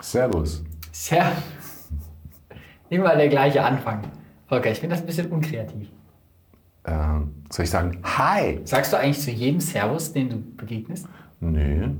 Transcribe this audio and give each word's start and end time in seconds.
Servus. 0.00 0.64
Tja, 0.92 1.32
immer 2.88 3.16
der 3.16 3.28
gleiche 3.28 3.64
Anfang. 3.64 4.02
Volker, 4.48 4.70
ich 4.70 4.80
finde 4.80 4.94
das 4.94 5.02
ein 5.02 5.06
bisschen 5.06 5.30
unkreativ. 5.30 5.88
Ähm, 6.84 7.44
soll 7.50 7.64
ich 7.64 7.70
sagen, 7.70 7.98
hi? 8.02 8.60
Sagst 8.64 8.92
du 8.92 8.96
eigentlich 8.98 9.20
zu 9.20 9.30
jedem 9.30 9.60
Servus, 9.60 10.12
den 10.12 10.30
du 10.30 10.36
begegnest? 10.56 11.06
Nee. 11.40 11.90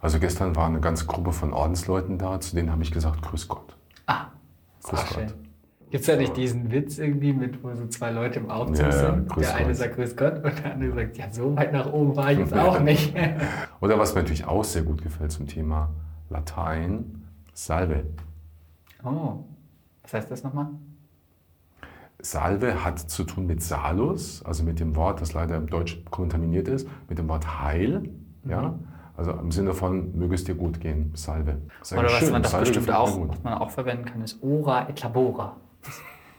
Also 0.00 0.18
gestern 0.18 0.54
war 0.54 0.66
eine 0.68 0.80
ganze 0.80 1.06
Gruppe 1.06 1.32
von 1.32 1.52
Ordensleuten 1.52 2.18
da, 2.18 2.40
zu 2.40 2.54
denen 2.54 2.70
habe 2.70 2.82
ich 2.82 2.92
gesagt, 2.92 3.22
grüß 3.22 3.48
Gott. 3.48 3.76
Ah, 4.06 4.26
Grüß 4.84 5.00
schön. 5.08 5.26
Gott. 5.26 5.34
Gibt 5.90 6.00
es 6.02 6.06
ja 6.08 6.16
nicht 6.16 6.36
diesen 6.36 6.70
Witz 6.70 6.98
irgendwie, 6.98 7.32
mit, 7.32 7.62
wo 7.62 7.74
so 7.74 7.86
zwei 7.86 8.10
Leute 8.10 8.40
im 8.40 8.50
Aufzug 8.50 8.78
Ja, 8.78 8.84
ja, 8.86 8.92
sind? 8.92 9.28
grüß 9.28 9.46
der 9.46 9.56
eine 9.56 9.74
sagt 9.74 9.94
Grüß 9.96 10.16
Gott 10.16 10.44
und 10.44 10.58
der 10.64 10.72
andere 10.72 10.94
sagt, 10.94 11.16
ja, 11.18 11.30
so 11.30 11.56
weit 11.56 11.72
nach 11.72 11.92
oben 11.92 12.14
war 12.16 12.32
ich 12.32 12.38
jetzt 12.38 12.54
auch 12.56 12.80
nicht. 12.80 13.14
Oder 13.80 13.98
was 13.98 14.14
mir 14.14 14.20
natürlich 14.22 14.44
auch 14.44 14.64
sehr 14.64 14.82
gut 14.82 15.02
gefällt 15.02 15.32
zum 15.32 15.46
Thema 15.46 15.90
Latein, 16.30 17.24
Salve. 17.52 18.04
oh, 19.04 19.44
was 20.02 20.14
heißt 20.14 20.30
das 20.30 20.44
nochmal? 20.44 20.68
Salve 22.20 22.84
hat 22.84 22.98
zu 22.98 23.24
tun 23.24 23.46
mit 23.46 23.62
Salus, 23.62 24.42
also 24.44 24.64
mit 24.64 24.80
dem 24.80 24.96
Wort, 24.96 25.20
das 25.20 25.32
leider 25.32 25.56
im 25.56 25.68
Deutsch 25.68 26.02
kontaminiert 26.10 26.66
ist, 26.68 26.88
mit 27.08 27.18
dem 27.18 27.28
Wort 27.28 27.60
Heil. 27.62 28.08
Ja? 28.44 28.78
Also 29.16 29.32
im 29.32 29.50
Sinne 29.50 29.74
von, 29.74 30.16
möge 30.16 30.34
es 30.34 30.44
dir 30.44 30.54
gut 30.54 30.80
gehen, 30.80 31.12
Salve. 31.14 31.58
Sehr 31.82 31.98
Oder 31.98 32.08
was 32.08 32.14
schön, 32.14 32.32
man 32.32 32.42
das 32.42 32.50
Salve 32.50 32.66
bestimmt 32.66 32.90
auch, 32.90 33.28
was 33.28 33.42
man 33.42 33.54
auch 33.54 33.70
verwenden 33.70 34.04
kann, 34.04 34.22
ist 34.22 34.42
Ora 34.42 34.88
et 34.88 35.00
labora. 35.02 35.56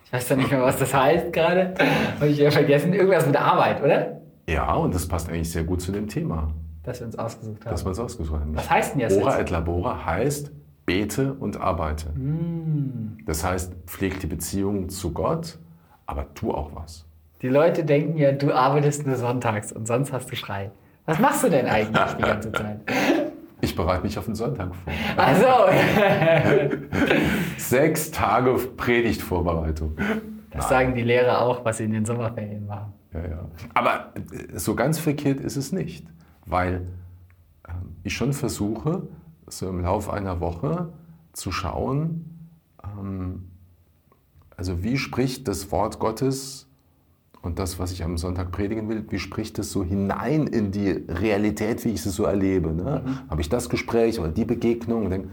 Ich 0.05 0.13
weiß 0.13 0.29
ja 0.29 0.35
nicht 0.35 0.51
mehr, 0.51 0.61
was 0.61 0.77
das 0.77 0.93
heißt 0.93 1.33
gerade. 1.33 1.73
Habe 2.15 2.27
ich 2.27 2.37
ja 2.37 2.49
vergessen. 2.51 2.93
Irgendwas 2.93 3.25
mit 3.25 3.35
Arbeit, 3.35 3.83
oder? 3.83 4.21
Ja, 4.47 4.73
und 4.75 4.95
das 4.95 5.07
passt 5.07 5.27
eigentlich 5.27 5.51
sehr 5.51 5.63
gut 5.63 5.81
zu 5.81 5.91
dem 5.91 6.07
Thema, 6.07 6.53
Das 6.87 6.99
wir 7.01 7.07
uns 7.07 7.17
ausgesucht 7.17 7.65
haben. 7.65 7.71
das 7.71 7.83
wir 7.83 7.89
uns 7.89 7.99
ausgesucht 7.99 8.39
haben. 8.39 8.55
was 8.55 8.69
heißt 8.69 8.93
denn 8.93 9.01
jetzt? 9.01 9.17
Ora 9.17 9.39
et 9.39 9.49
labora 9.49 10.05
heißt 10.05 10.51
bete 10.85 11.33
und 11.33 11.59
arbeite. 11.59 12.13
Hm. 12.15 13.17
Das 13.25 13.43
heißt, 13.43 13.73
pfleg 13.87 14.21
die 14.21 14.27
Beziehung 14.27 14.87
zu 14.87 15.11
Gott, 15.11 15.59
aber 16.05 16.33
tu 16.33 16.53
auch 16.53 16.71
was. 16.73 17.05
Die 17.41 17.49
Leute 17.49 17.83
denken 17.83 18.17
ja, 18.17 18.31
du 18.31 18.53
arbeitest 18.53 19.05
nur 19.05 19.17
sonntags 19.17 19.73
und 19.73 19.85
sonst 19.85 20.13
hast 20.13 20.31
du 20.31 20.37
frei. 20.37 20.71
Was 21.05 21.19
machst 21.19 21.43
du 21.43 21.49
denn 21.49 21.65
eigentlich 21.67 22.13
die 22.17 22.23
ganze 22.23 22.51
Zeit? 22.51 22.79
Ich 23.59 23.75
bereite 23.75 24.03
mich 24.03 24.19
auf 24.19 24.25
den 24.25 24.35
Sonntag 24.35 24.69
vor. 24.75 24.93
Also, 25.17 25.47
Sechs 27.57 28.11
Tage 28.11 28.53
Predigtvorbereitung. 28.53 29.97
das 30.51 30.69
sagen 30.69 30.93
die 30.93 31.01
Lehrer 31.01 31.41
auch, 31.41 31.65
was 31.65 31.77
sie 31.77 31.85
in 31.85 31.91
den 31.91 32.05
Sommerferien 32.05 32.67
machen. 32.67 32.93
Ja, 33.13 33.21
ja. 33.21 33.45
Aber 33.73 34.11
äh, 34.15 34.59
so 34.59 34.75
ganz 34.75 34.99
verkehrt 34.99 35.39
ist 35.39 35.55
es 35.55 35.71
nicht, 35.71 36.05
weil 36.47 36.87
ähm, 37.67 37.95
ich 38.03 38.13
schon 38.15 38.33
versuche, 38.33 39.03
so 39.47 39.69
im 39.69 39.81
Laufe 39.81 40.11
einer 40.13 40.39
Woche 40.39 40.89
zu 41.33 41.51
schauen, 41.51 42.25
ähm, 42.83 43.43
also 44.55 44.83
wie 44.83 44.97
spricht 44.97 45.47
das 45.47 45.71
Wort 45.71 45.99
Gottes 45.99 46.67
und 47.43 47.59
das, 47.59 47.77
was 47.79 47.91
ich 47.91 48.03
am 48.03 48.17
Sonntag 48.17 48.51
predigen 48.51 48.89
will, 48.89 49.05
wie 49.09 49.19
spricht 49.19 49.59
es 49.59 49.71
so 49.71 49.83
hinein 49.83 50.47
in 50.47 50.71
die 50.71 50.89
Realität, 50.89 51.85
wie 51.85 51.89
ich 51.89 52.03
es 52.05 52.15
so 52.15 52.23
erlebe? 52.23 52.73
Ne? 52.73 53.03
Habe 53.29 53.41
ich 53.41 53.49
das 53.49 53.69
Gespräch 53.69 54.19
oder 54.19 54.29
die 54.29 54.45
Begegnung? 54.45 55.05
Und 55.05 55.11
denk, 55.11 55.27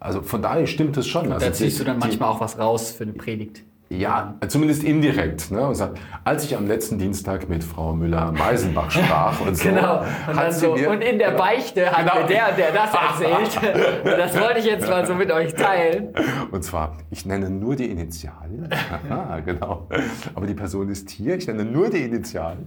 also 0.00 0.22
von 0.22 0.42
daher 0.42 0.66
stimmt 0.66 0.96
es 0.96 1.06
schon. 1.06 1.30
Also 1.32 1.46
Da 1.46 1.52
ziehst 1.52 1.78
du 1.78 1.84
dann 1.84 2.00
die- 2.00 2.06
manchmal 2.08 2.28
auch 2.30 2.40
was 2.40 2.58
raus 2.58 2.90
für 2.90 3.04
eine 3.04 3.12
Predigt. 3.12 3.62
Ja, 3.88 4.34
zumindest 4.48 4.82
indirekt. 4.82 5.50
Ne? 5.52 5.64
Und 5.66 5.76
sagt, 5.76 5.98
als 6.24 6.44
ich 6.44 6.56
am 6.56 6.66
letzten 6.66 6.98
Dienstag 6.98 7.48
mit 7.48 7.62
Frau 7.62 7.92
Müller-Meisenbach 7.92 8.90
sprach 8.90 9.40
und 9.40 9.56
so, 9.56 9.68
Genau. 9.68 10.00
Und, 10.26 10.36
hat 10.36 10.52
so, 10.54 10.74
mir, 10.74 10.90
und 10.90 11.00
in 11.02 11.18
der 11.18 11.30
Beichte 11.32 11.90
hat 11.90 11.98
Genau. 11.98 12.14
mir 12.22 12.26
der 12.26 12.52
der 12.52 12.72
das 12.72 12.90
erzählt. 13.20 14.04
Und 14.04 14.18
das 14.18 14.40
wollte 14.40 14.58
ich 14.58 14.64
jetzt 14.66 14.88
mal 14.90 15.06
so 15.06 15.14
mit 15.14 15.30
euch 15.30 15.54
teilen. 15.54 16.08
und 16.50 16.64
zwar, 16.64 16.96
ich 17.10 17.26
nenne 17.26 17.48
nur 17.48 17.76
die 17.76 17.86
Initialien. 17.90 18.68
Aha, 19.08 19.38
genau. 19.40 19.88
Aber 20.34 20.46
die 20.46 20.54
Person 20.54 20.88
ist 20.88 21.08
hier, 21.10 21.36
ich 21.36 21.46
nenne 21.46 21.64
nur 21.64 21.88
die 21.88 22.02
Initialien. 22.02 22.66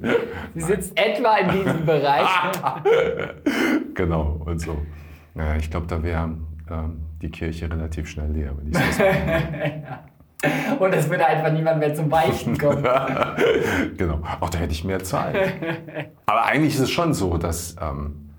Sie 0.56 0.62
sitzt 0.62 0.98
etwa 0.98 1.36
in 1.38 1.50
diesem 1.52 1.86
Bereich. 1.86 2.28
Genau, 3.94 4.42
und 4.46 4.60
so. 4.60 4.78
Naja, 5.36 5.56
ich 5.58 5.70
glaube, 5.70 5.88
da 5.88 6.02
wäre 6.02 6.30
ähm, 6.72 7.00
die 7.22 7.30
Kirche 7.30 7.70
relativ 7.70 8.08
schnell 8.08 8.32
leer, 8.32 8.52
wenn 8.58 8.68
ich 8.68 8.74
das 8.74 9.00
mache. 9.00 10.00
Und 10.80 10.94
es 10.94 11.10
würde 11.10 11.26
einfach 11.26 11.52
niemand 11.52 11.80
mehr 11.80 11.94
zum 11.94 12.08
Beichten 12.10 12.58
kommen. 12.58 12.84
genau. 13.98 14.22
Auch 14.40 14.50
da 14.50 14.58
hätte 14.60 14.72
ich 14.72 14.84
mehr 14.86 15.04
Zeit. 15.04 15.36
Aber 16.26 16.46
eigentlich 16.46 16.76
ist 16.76 16.80
es 16.82 16.92
schon 16.92 17.14
so, 17.14 17.38
dass, 17.38 17.76
ähm, 17.82 18.30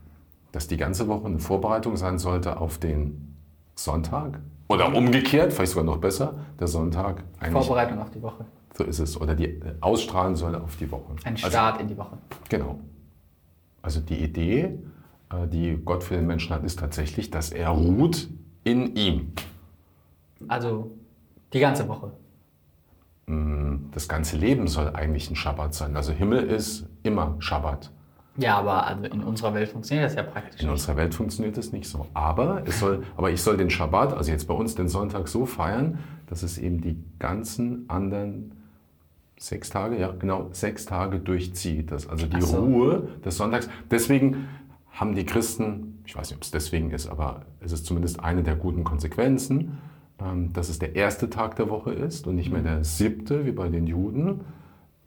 dass 0.52 0.66
die 0.66 0.76
ganze 0.78 1.08
Woche 1.08 1.26
eine 1.26 1.38
Vorbereitung 1.38 1.96
sein 1.96 2.18
sollte 2.18 2.58
auf 2.58 2.78
den 2.78 3.36
Sonntag. 3.74 4.40
Oder 4.68 4.94
umgekehrt, 4.94 5.52
vielleicht 5.52 5.72
sogar 5.72 5.84
noch 5.84 5.98
besser, 5.98 6.34
der 6.58 6.68
Sonntag 6.68 7.24
eigentlich. 7.40 7.66
Vorbereitung 7.66 7.98
auf 8.00 8.10
die 8.10 8.22
Woche. 8.22 8.44
So 8.78 8.84
ist 8.84 9.00
es. 9.00 9.20
Oder 9.20 9.34
die 9.34 9.46
äh, 9.46 9.74
ausstrahlen 9.80 10.36
soll 10.36 10.54
auf 10.54 10.76
die 10.76 10.90
Woche. 10.90 11.12
Ein 11.24 11.34
Also, 11.34 11.48
Start 11.48 11.80
in 11.80 11.88
die 11.88 11.98
Woche. 11.98 12.16
genau. 12.48 12.78
Also 13.82 14.00
die 14.00 14.22
Idee, 14.22 14.78
äh, 15.32 15.46
die 15.48 15.76
Gott 15.84 16.04
für 16.04 16.14
den 16.14 16.26
Menschen 16.26 16.54
hat, 16.54 16.64
ist 16.64 16.78
tatsächlich, 16.78 17.30
dass 17.30 17.50
er 17.50 17.68
ruht 17.70 18.28
in 18.64 18.94
ihm. 18.94 19.32
Also 20.48 20.92
die 21.52 21.60
ganze 21.60 21.88
Woche. 21.88 22.12
Das 23.92 24.08
ganze 24.08 24.36
Leben 24.36 24.66
soll 24.66 24.90
eigentlich 24.94 25.30
ein 25.30 25.36
Schabbat 25.36 25.74
sein. 25.74 25.96
Also 25.96 26.12
Himmel 26.12 26.44
ist 26.44 26.88
immer 27.02 27.36
Schabbat. 27.38 27.92
Ja, 28.36 28.58
aber 28.58 28.86
also 28.86 29.04
in 29.04 29.22
unserer 29.22 29.54
Welt 29.54 29.68
funktioniert 29.68 30.06
das 30.06 30.14
ja 30.16 30.22
praktisch 30.22 30.60
In 30.60 30.66
nicht. 30.66 30.72
unserer 30.72 30.96
Welt 30.96 31.14
funktioniert 31.14 31.56
das 31.56 31.72
nicht 31.72 31.88
so. 31.88 32.06
Aber, 32.14 32.62
es 32.66 32.80
soll, 32.80 33.04
aber 33.16 33.30
ich 33.30 33.42
soll 33.42 33.56
den 33.56 33.70
Schabbat, 33.70 34.14
also 34.14 34.30
jetzt 34.30 34.46
bei 34.48 34.54
uns 34.54 34.74
den 34.74 34.88
Sonntag, 34.88 35.28
so 35.28 35.46
feiern, 35.46 35.98
dass 36.26 36.42
es 36.42 36.58
eben 36.58 36.80
die 36.80 37.02
ganzen 37.18 37.88
anderen 37.88 38.54
sechs 39.38 39.70
Tage, 39.70 39.98
ja 39.98 40.12
genau, 40.12 40.48
sechs 40.52 40.84
Tage 40.84 41.18
durchzieht. 41.18 41.90
Das, 41.90 42.08
also 42.08 42.26
die 42.26 42.40
so. 42.40 42.58
Ruhe 42.58 43.08
des 43.24 43.36
Sonntags. 43.36 43.68
Deswegen 43.90 44.48
haben 44.90 45.14
die 45.14 45.24
Christen, 45.24 46.02
ich 46.04 46.16
weiß 46.16 46.30
nicht, 46.30 46.36
ob 46.36 46.42
es 46.42 46.50
deswegen 46.50 46.90
ist, 46.90 47.08
aber 47.08 47.42
es 47.60 47.72
ist 47.72 47.86
zumindest 47.86 48.20
eine 48.20 48.42
der 48.42 48.56
guten 48.56 48.84
Konsequenzen, 48.84 49.78
dass 50.52 50.68
es 50.68 50.78
der 50.78 50.96
erste 50.96 51.30
Tag 51.30 51.56
der 51.56 51.68
Woche 51.70 51.92
ist 51.92 52.26
und 52.26 52.36
nicht 52.36 52.52
mehr 52.52 52.62
der 52.62 52.84
siebte, 52.84 53.46
wie 53.46 53.52
bei 53.52 53.68
den 53.68 53.86
Juden. 53.86 54.40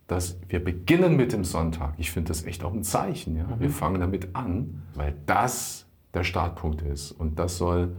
Dass 0.08 0.38
wir 0.50 0.64
beginnen 0.64 1.16
mit 1.16 1.32
dem 1.32 1.44
Sonntag. 1.44 1.94
Ich 1.98 2.12
finde 2.12 2.28
das 2.30 2.46
echt 2.46 2.64
auch 2.64 2.74
ein 2.74 2.84
Zeichen. 2.84 3.38
Ja? 3.38 3.46
Wir 3.58 3.70
fangen 3.70 4.02
damit 4.02 4.36
an, 4.36 4.84
weil 4.96 5.16
das 5.26 5.86
der 6.14 6.24
Startpunkt 6.24 6.82
ist. 6.82 7.12
Und 7.12 7.40
das 7.40 7.58
soll 7.58 7.96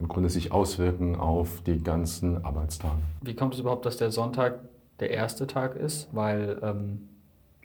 im 0.00 0.08
Grunde 0.08 0.30
sich 0.30 0.52
auswirken 0.52 1.16
auf 1.16 1.62
die 1.62 1.82
ganzen 1.82 2.44
Arbeitstage. 2.44 2.98
Wie 3.22 3.34
kommt 3.34 3.54
es 3.54 3.60
überhaupt, 3.60 3.86
dass 3.86 3.96
der 3.96 4.10
Sonntag 4.10 4.60
der 5.00 5.10
erste 5.10 5.46
Tag 5.46 5.76
ist? 5.76 6.08
Weil 6.12 6.58
ähm, 6.62 7.08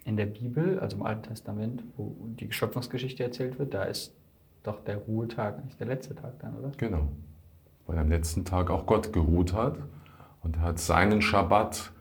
in 0.05 0.17
der 0.17 0.25
Bibel, 0.25 0.79
also 0.79 0.97
im 0.97 1.03
Alten 1.03 1.23
Testament, 1.23 1.83
wo 1.97 2.15
die 2.39 2.51
Schöpfungsgeschichte 2.51 3.23
erzählt 3.23 3.59
wird, 3.59 3.73
da 3.73 3.83
ist 3.83 4.13
doch 4.63 4.83
der 4.83 4.97
Ruhetag 4.97 5.63
nicht 5.63 5.79
der 5.79 5.87
letzte 5.87 6.15
Tag 6.15 6.39
dann, 6.39 6.57
oder? 6.57 6.71
Genau. 6.77 7.07
Weil 7.89 7.97
am 7.97 8.07
letzten 8.09 8.45
Tag 8.45 8.69
auch 8.69 8.85
Gott 8.85 9.13
geruht 9.13 9.53
hat 9.53 9.79
und 10.43 10.57
er 10.57 10.61
hat 10.61 10.77
seinen 10.79 11.23
Schabbat 11.23 11.91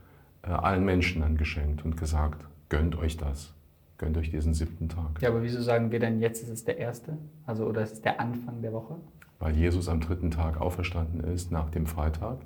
äh, 0.43 0.49
allen 0.51 0.85
Menschen 0.85 1.23
dann 1.23 1.39
geschenkt 1.39 1.83
und 1.83 1.97
gesagt, 1.97 2.45
gönnt 2.69 2.95
euch 2.99 3.17
das. 3.17 3.55
Gönnt 3.97 4.19
euch 4.19 4.31
diesen 4.31 4.53
siebten 4.53 4.91
Tag. 4.91 5.23
Ja, 5.23 5.31
aber 5.31 5.43
wieso 5.43 5.63
sagen 5.63 5.91
wir 5.91 5.99
denn 5.99 6.21
jetzt 6.21 6.43
ist 6.43 6.51
es 6.51 6.65
der 6.67 6.77
erste? 6.77 7.17
Also 7.47 7.65
oder 7.65 7.81
ist 7.81 7.93
es 7.95 8.03
der 8.03 8.21
Anfang 8.21 8.61
der 8.61 8.75
Woche? 8.75 8.97
Weil 9.39 9.57
Jesus 9.57 9.89
am 9.89 10.01
dritten 10.01 10.31
Tag 10.31 10.61
auferstanden 10.61 11.21
ist 11.21 11.51
nach 11.53 11.71
dem 11.71 11.87
Freitag. 11.87 12.37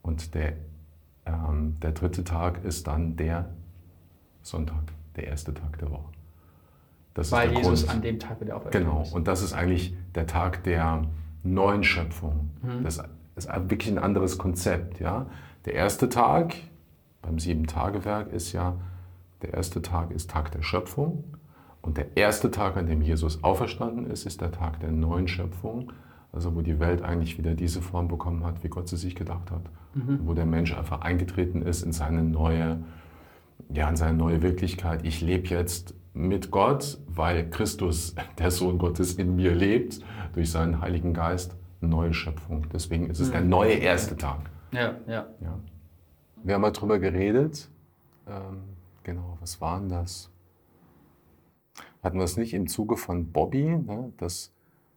Und 0.00 0.34
der, 0.34 0.54
ähm, 1.26 1.76
der 1.82 1.92
dritte 1.92 2.24
Tag 2.24 2.64
ist 2.64 2.86
dann 2.86 3.16
der 3.16 3.50
Sonntag, 4.40 4.84
der 5.16 5.26
erste 5.26 5.52
Tag 5.52 5.78
der 5.80 5.90
Woche. 5.90 6.08
Das 7.12 7.30
Weil 7.30 7.52
Jesus 7.52 7.82
Grund. 7.82 7.96
an 7.96 8.00
dem 8.00 8.18
Tag 8.18 8.40
wieder 8.40 8.56
auferstanden 8.56 8.88
Genau, 8.90 9.02
ist. 9.02 9.12
und 9.12 9.28
das 9.28 9.42
ist 9.42 9.52
eigentlich 9.52 9.94
der 10.14 10.26
Tag 10.26 10.64
der 10.64 11.02
neuen 11.42 11.84
Schöpfung. 11.84 12.50
Das 12.82 13.00
ist 13.36 13.48
wirklich 13.70 13.90
ein 13.92 13.98
anderes 13.98 14.38
Konzept. 14.38 15.00
Ja? 15.00 15.26
Der 15.64 15.74
erste 15.74 16.08
Tag 16.08 16.54
beim 17.22 17.38
Sieben-Tage-Werk 17.38 18.32
ist 18.32 18.52
ja, 18.52 18.76
der 19.42 19.54
erste 19.54 19.82
Tag 19.82 20.10
ist 20.10 20.30
Tag 20.30 20.50
der 20.52 20.62
Schöpfung. 20.62 21.24
Und 21.80 21.96
der 21.96 22.16
erste 22.16 22.50
Tag, 22.50 22.76
an 22.76 22.86
dem 22.86 23.02
Jesus 23.02 23.44
auferstanden 23.44 24.10
ist, 24.10 24.26
ist 24.26 24.40
der 24.40 24.50
Tag 24.50 24.80
der 24.80 24.90
neuen 24.90 25.28
Schöpfung. 25.28 25.92
Also 26.32 26.54
wo 26.54 26.60
die 26.60 26.78
Welt 26.78 27.02
eigentlich 27.02 27.38
wieder 27.38 27.54
diese 27.54 27.80
Form 27.80 28.08
bekommen 28.08 28.44
hat, 28.44 28.62
wie 28.62 28.68
Gott 28.68 28.88
sie 28.88 28.96
sich 28.96 29.14
gedacht 29.14 29.50
hat. 29.50 29.62
Wo 30.24 30.34
der 30.34 30.46
Mensch 30.46 30.76
einfach 30.76 31.00
eingetreten 31.00 31.62
ist 31.62 31.82
in 31.82 31.92
seine 31.92 32.22
neue, 32.22 32.82
ja, 33.72 33.88
in 33.88 33.96
seine 33.96 34.16
neue 34.16 34.42
Wirklichkeit. 34.42 35.04
Ich 35.04 35.20
lebe 35.20 35.48
jetzt 35.48 35.94
mit 36.12 36.50
Gott, 36.50 36.98
weil 37.06 37.48
Christus, 37.50 38.14
der 38.38 38.50
Sohn 38.50 38.78
Gottes, 38.78 39.14
in 39.14 39.36
mir 39.36 39.54
lebt, 39.54 40.00
durch 40.32 40.50
seinen 40.50 40.80
Heiligen 40.80 41.14
Geist, 41.14 41.56
neue 41.80 42.12
Schöpfung. 42.12 42.66
Deswegen 42.72 43.08
ist 43.10 43.20
es 43.20 43.30
der 43.30 43.42
neue 43.42 43.74
erste 43.74 44.16
Tag. 44.16 44.50
Ja, 44.72 44.96
ja. 45.06 45.26
Ja. 45.40 45.58
Wir 46.42 46.54
haben 46.54 46.62
mal 46.62 46.72
drüber 46.72 46.98
geredet. 46.98 47.70
Ähm, 48.26 48.62
genau, 49.02 49.38
was 49.40 49.60
war 49.60 49.78
denn 49.78 49.88
das? 49.88 50.30
Hatten 52.02 52.18
wir 52.18 52.24
es 52.24 52.36
nicht 52.36 52.54
im 52.54 52.68
Zuge 52.68 52.96
von 52.96 53.32
Bobby, 53.32 53.64
ne, 53.64 54.12
dass, 54.18 54.52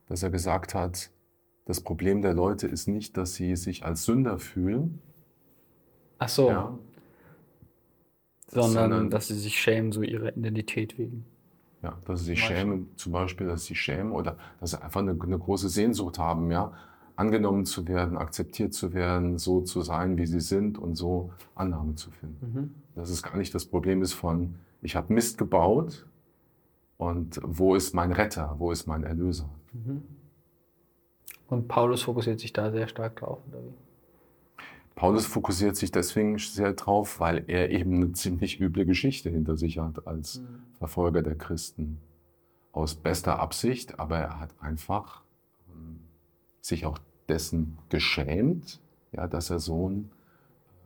dass 0.07 0.23
er 0.23 0.29
gesagt 0.29 0.75
hat, 0.75 1.11
das 1.65 1.81
Problem 1.81 2.21
der 2.21 2.33
Leute 2.33 2.67
ist 2.67 2.87
nicht, 2.87 3.17
dass 3.17 3.35
sie 3.35 3.55
sich 3.55 3.85
als 3.85 4.05
Sünder 4.05 4.39
fühlen, 4.39 5.01
Ach 6.23 6.29
so, 6.29 6.49
ja, 6.49 6.77
sondern, 8.51 8.73
sondern- 8.91 9.09
dass 9.09 9.27
sie 9.27 9.35
sich 9.35 9.59
schämen, 9.59 9.91
so 9.91 10.01
ihrer 10.01 10.35
Identität 10.35 10.97
wegen. 10.97 11.25
ja, 11.81 11.97
dass 12.05 12.19
sie 12.19 12.25
sich 12.27 12.39
Beispiel. 12.39 12.57
schämen, 12.57 12.87
zum 12.95 13.11
Beispiel, 13.11 13.47
dass 13.47 13.65
sie 13.65 13.75
schämen 13.75 14.11
oder 14.11 14.37
dass 14.59 14.71
sie 14.71 14.81
einfach 14.81 14.99
eine, 15.01 15.17
eine 15.19 15.37
große 15.39 15.69
Sehnsucht 15.69 16.19
haben, 16.19 16.51
ja, 16.51 16.71
angenommen 17.15 17.65
zu 17.65 17.87
werden, 17.87 18.17
akzeptiert 18.17 18.73
zu 18.73 18.93
werden, 18.93 19.37
so 19.37 19.61
zu 19.61 19.81
sein, 19.81 20.17
wie 20.17 20.25
sie 20.25 20.39
sind 20.39 20.77
und 20.77 20.95
so 20.95 21.31
Annahme 21.55 21.95
zu 21.95 22.09
finden. 22.11 22.53
Mhm. 22.53 22.75
Dass 22.95 23.09
es 23.09 23.21
gar 23.21 23.37
nicht 23.37 23.53
das 23.53 23.65
Problem 23.65 24.01
ist 24.01 24.13
von, 24.13 24.55
ich 24.81 24.95
habe 24.95 25.13
Mist 25.13 25.37
gebaut 25.37 26.05
und 26.97 27.39
wo 27.43 27.75
ist 27.75 27.93
mein 27.93 28.11
Retter, 28.11 28.55
wo 28.57 28.71
ist 28.71 28.87
mein 28.87 29.03
Erlöser? 29.03 29.49
Mhm. 29.73 30.01
Und 31.47 31.67
Paulus 31.67 32.03
fokussiert 32.03 32.39
sich 32.39 32.53
da 32.53 32.71
sehr 32.71 32.87
stark 32.87 33.17
drauf, 33.17 33.39
oder 33.49 33.59
wie? 33.61 33.73
Paulus 34.95 35.25
fokussiert 35.25 35.75
sich 35.75 35.91
deswegen 35.91 36.37
sehr 36.37 36.73
drauf, 36.73 37.19
weil 37.19 37.45
er 37.47 37.71
eben 37.71 37.95
eine 37.95 38.11
ziemlich 38.13 38.59
üble 38.59 38.85
Geschichte 38.85 39.29
hinter 39.29 39.57
sich 39.57 39.79
hat 39.79 40.05
als 40.05 40.41
Verfolger 40.77 41.21
der 41.21 41.35
Christen. 41.35 41.99
Aus 42.73 42.95
bester 42.95 43.39
Absicht, 43.39 43.99
aber 43.99 44.17
er 44.17 44.39
hat 44.39 44.53
einfach 44.61 45.23
ähm, 45.69 45.99
sich 46.61 46.85
auch 46.85 46.99
dessen 47.27 47.77
geschämt, 47.89 48.79
ja, 49.11 49.27
dass 49.27 49.49
er 49.49 49.59
so 49.59 49.89
ein 49.89 50.11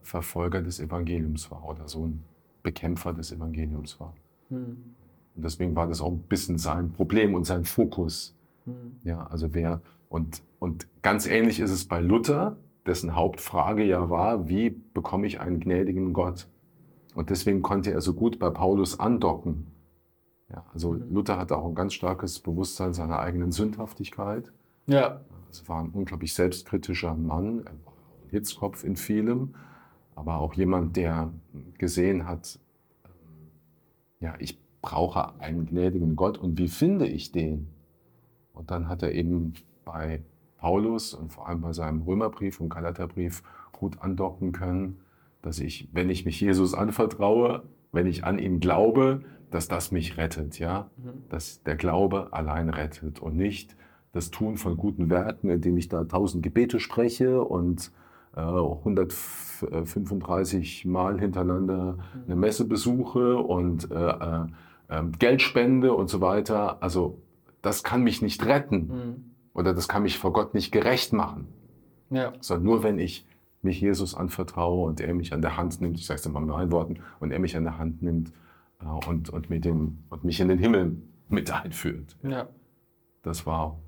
Verfolger 0.02 0.62
des 0.62 0.80
Evangeliums 0.80 1.52
war 1.52 1.68
oder 1.68 1.88
so 1.88 2.06
ein 2.08 2.24
Bekämpfer 2.64 3.14
des 3.14 3.32
Evangeliums 3.32 4.00
war. 4.00 4.14
Mhm. 4.50 4.96
Und 5.36 5.44
deswegen 5.44 5.76
war 5.76 5.88
das 5.88 6.02
auch 6.02 6.12
ein 6.12 6.20
bisschen 6.20 6.58
sein 6.58 6.92
Problem 6.92 7.34
und 7.34 7.44
sein 7.46 7.66
Fokus. 7.66 8.36
Mhm. 8.66 8.98
Ja, 9.04 9.28
also 9.28 9.54
wer, 9.54 9.82
und, 10.10 10.42
und 10.60 10.88
ganz 11.02 11.28
ähnlich 11.28 11.60
ist 11.60 11.72
es 11.72 11.86
bei 11.86 12.00
Luther, 12.00 12.58
dessen 12.86 13.16
Hauptfrage 13.16 13.84
ja 13.84 14.10
war, 14.10 14.48
wie 14.48 14.70
bekomme 14.70 15.28
ich 15.28 15.40
einen 15.40 15.60
gnädigen 15.60 16.14
Gott? 16.14 16.48
Und 17.16 17.30
deswegen 17.30 17.62
konnte 17.62 17.92
er 17.92 18.02
so 18.02 18.14
gut 18.14 18.40
bei 18.40 18.50
Paulus 18.50 19.00
andocken. 19.00 19.68
Ja, 20.50 20.66
also 20.74 20.94
Mhm. 20.94 21.14
Luther 21.14 21.38
hatte 21.38 21.58
auch 21.58 21.66
ein 21.68 21.76
ganz 21.76 21.94
starkes 21.94 22.40
Bewusstsein 22.40 22.94
seiner 22.94 23.20
eigenen 23.20 23.52
Sündhaftigkeit. 23.52 24.52
Ja, 24.88 25.22
Es 25.50 25.68
war 25.70 25.82
ein 25.82 25.90
unglaublich 25.92 26.34
selbstkritischer 26.34 27.16
Mann, 27.16 27.60
er 27.60 27.72
war 27.86 27.94
ein 27.94 28.30
Hitzkopf 28.30 28.84
in 28.84 28.98
vielem, 28.98 29.56
aber 30.14 30.40
auch 30.40 30.54
jemand, 30.54 30.98
der 30.98 31.32
gesehen 31.78 32.28
hat, 32.28 32.60
ähm, 33.06 33.12
ja, 34.20 34.36
ich 34.40 34.60
brauche 34.82 35.40
einen 35.40 35.66
gnädigen 35.66 36.16
Gott 36.18 36.38
und 36.38 36.58
wie 36.60 36.68
finde 36.68 37.08
ich 37.08 37.32
den? 37.32 37.70
Und 38.54 38.70
dann 38.70 38.88
hat 38.90 39.02
er 39.02 39.14
eben 39.14 39.54
bei 39.86 40.22
Paulus 40.66 41.14
und 41.14 41.32
vor 41.32 41.48
allem 41.48 41.62
bei 41.62 41.72
seinem 41.74 42.02
Römerbrief 42.02 42.60
und 42.60 42.70
Galaterbrief 42.70 43.44
gut 43.72 44.02
andocken 44.02 44.52
können, 44.52 44.98
dass 45.44 45.60
ich, 45.60 45.90
wenn 45.94 46.10
ich 46.10 46.26
mich 46.26 46.42
Jesus 46.42 46.74
anvertraue, 46.74 47.62
wenn 47.92 48.08
ich 48.08 48.24
an 48.24 48.40
ihn 48.40 48.60
glaube, 48.60 49.22
dass 49.52 49.68
das 49.68 49.92
mich 49.92 50.18
rettet, 50.18 50.58
ja, 50.58 50.90
Mhm. 50.98 51.26
dass 51.30 51.62
der 51.62 51.76
Glaube 51.76 52.30
allein 52.34 52.70
rettet 52.70 53.20
und 53.22 53.38
nicht 53.38 53.76
das 54.12 54.32
Tun 54.32 54.58
von 54.58 54.76
guten 54.76 55.12
Werken, 55.12 55.52
indem 55.52 55.78
ich 55.78 55.88
da 55.88 56.04
tausend 56.04 56.42
Gebete 56.42 56.80
spreche 56.80 57.44
und 57.44 57.92
äh, 58.36 58.40
135 58.42 60.86
Mal 60.86 61.20
hintereinander 61.20 62.00
eine 62.26 62.36
Messe 62.36 62.66
besuche 62.66 63.38
und 63.38 63.92
äh, 63.92 64.10
äh, 64.10 64.48
ähm, 64.90 65.12
Geld 65.20 65.44
spende 65.44 65.94
und 65.94 66.10
so 66.10 66.22
weiter. 66.22 66.82
Also 66.82 67.20
das 67.62 67.84
kann 67.84 68.02
mich 68.02 68.24
nicht 68.24 68.44
retten 68.48 68.88
Mhm. 68.88 69.35
Oder 69.56 69.74
das 69.74 69.88
kann 69.88 70.04
mich 70.04 70.20
vor 70.20 70.32
Gott 70.32 70.54
nicht 70.54 70.72
gerecht 70.72 71.14
machen, 71.14 71.48
ja, 72.12 72.34
sondern 72.42 72.66
nur 72.66 72.84
wenn 72.84 73.00
ich 73.00 73.26
mich 73.64 73.82
Jesus 73.82 74.14
anvertraue 74.14 74.86
und 74.86 75.02
er 75.02 75.16
mich 75.16 75.34
an 75.34 75.42
der 75.42 75.58
Hand 75.58 75.82
nimmt, 75.82 75.98
ich 75.98 76.06
sage 76.06 76.20
es 76.20 76.30
mal 76.30 76.40
mit 76.40 76.50
meinen 76.50 76.72
Worten, 76.72 77.00
und 77.20 77.32
er 77.32 77.40
mich 77.40 77.58
an 77.58 77.64
der 77.64 77.80
Hand 77.80 78.04
nimmt 78.04 78.32
äh, 78.80 79.08
und, 79.10 79.32
und, 79.32 79.50
mit 79.50 79.66
dem, 79.66 80.04
und 80.10 80.24
mich 80.24 80.40
in 80.40 80.50
den 80.50 80.60
Himmel 80.60 80.98
mit 81.28 81.52
einführt. 81.52 82.16
ja. 82.22 82.48
Das 83.24 83.48
war 83.48 83.80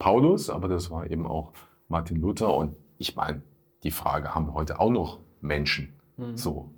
Paulus, 0.00 0.50
aber 0.50 0.66
das 0.66 0.90
war 0.90 1.08
eben 1.08 1.24
auch 1.24 1.52
Martin 1.86 2.16
Luther. 2.20 2.52
Und 2.52 2.74
ich 2.98 3.14
meine, 3.14 3.42
die 3.84 3.92
Frage 3.92 4.34
haben 4.34 4.52
heute 4.54 4.80
auch 4.80 4.90
noch 4.90 5.20
Menschen. 5.40 5.92
Mhm. 6.16 6.36
So. 6.36 6.68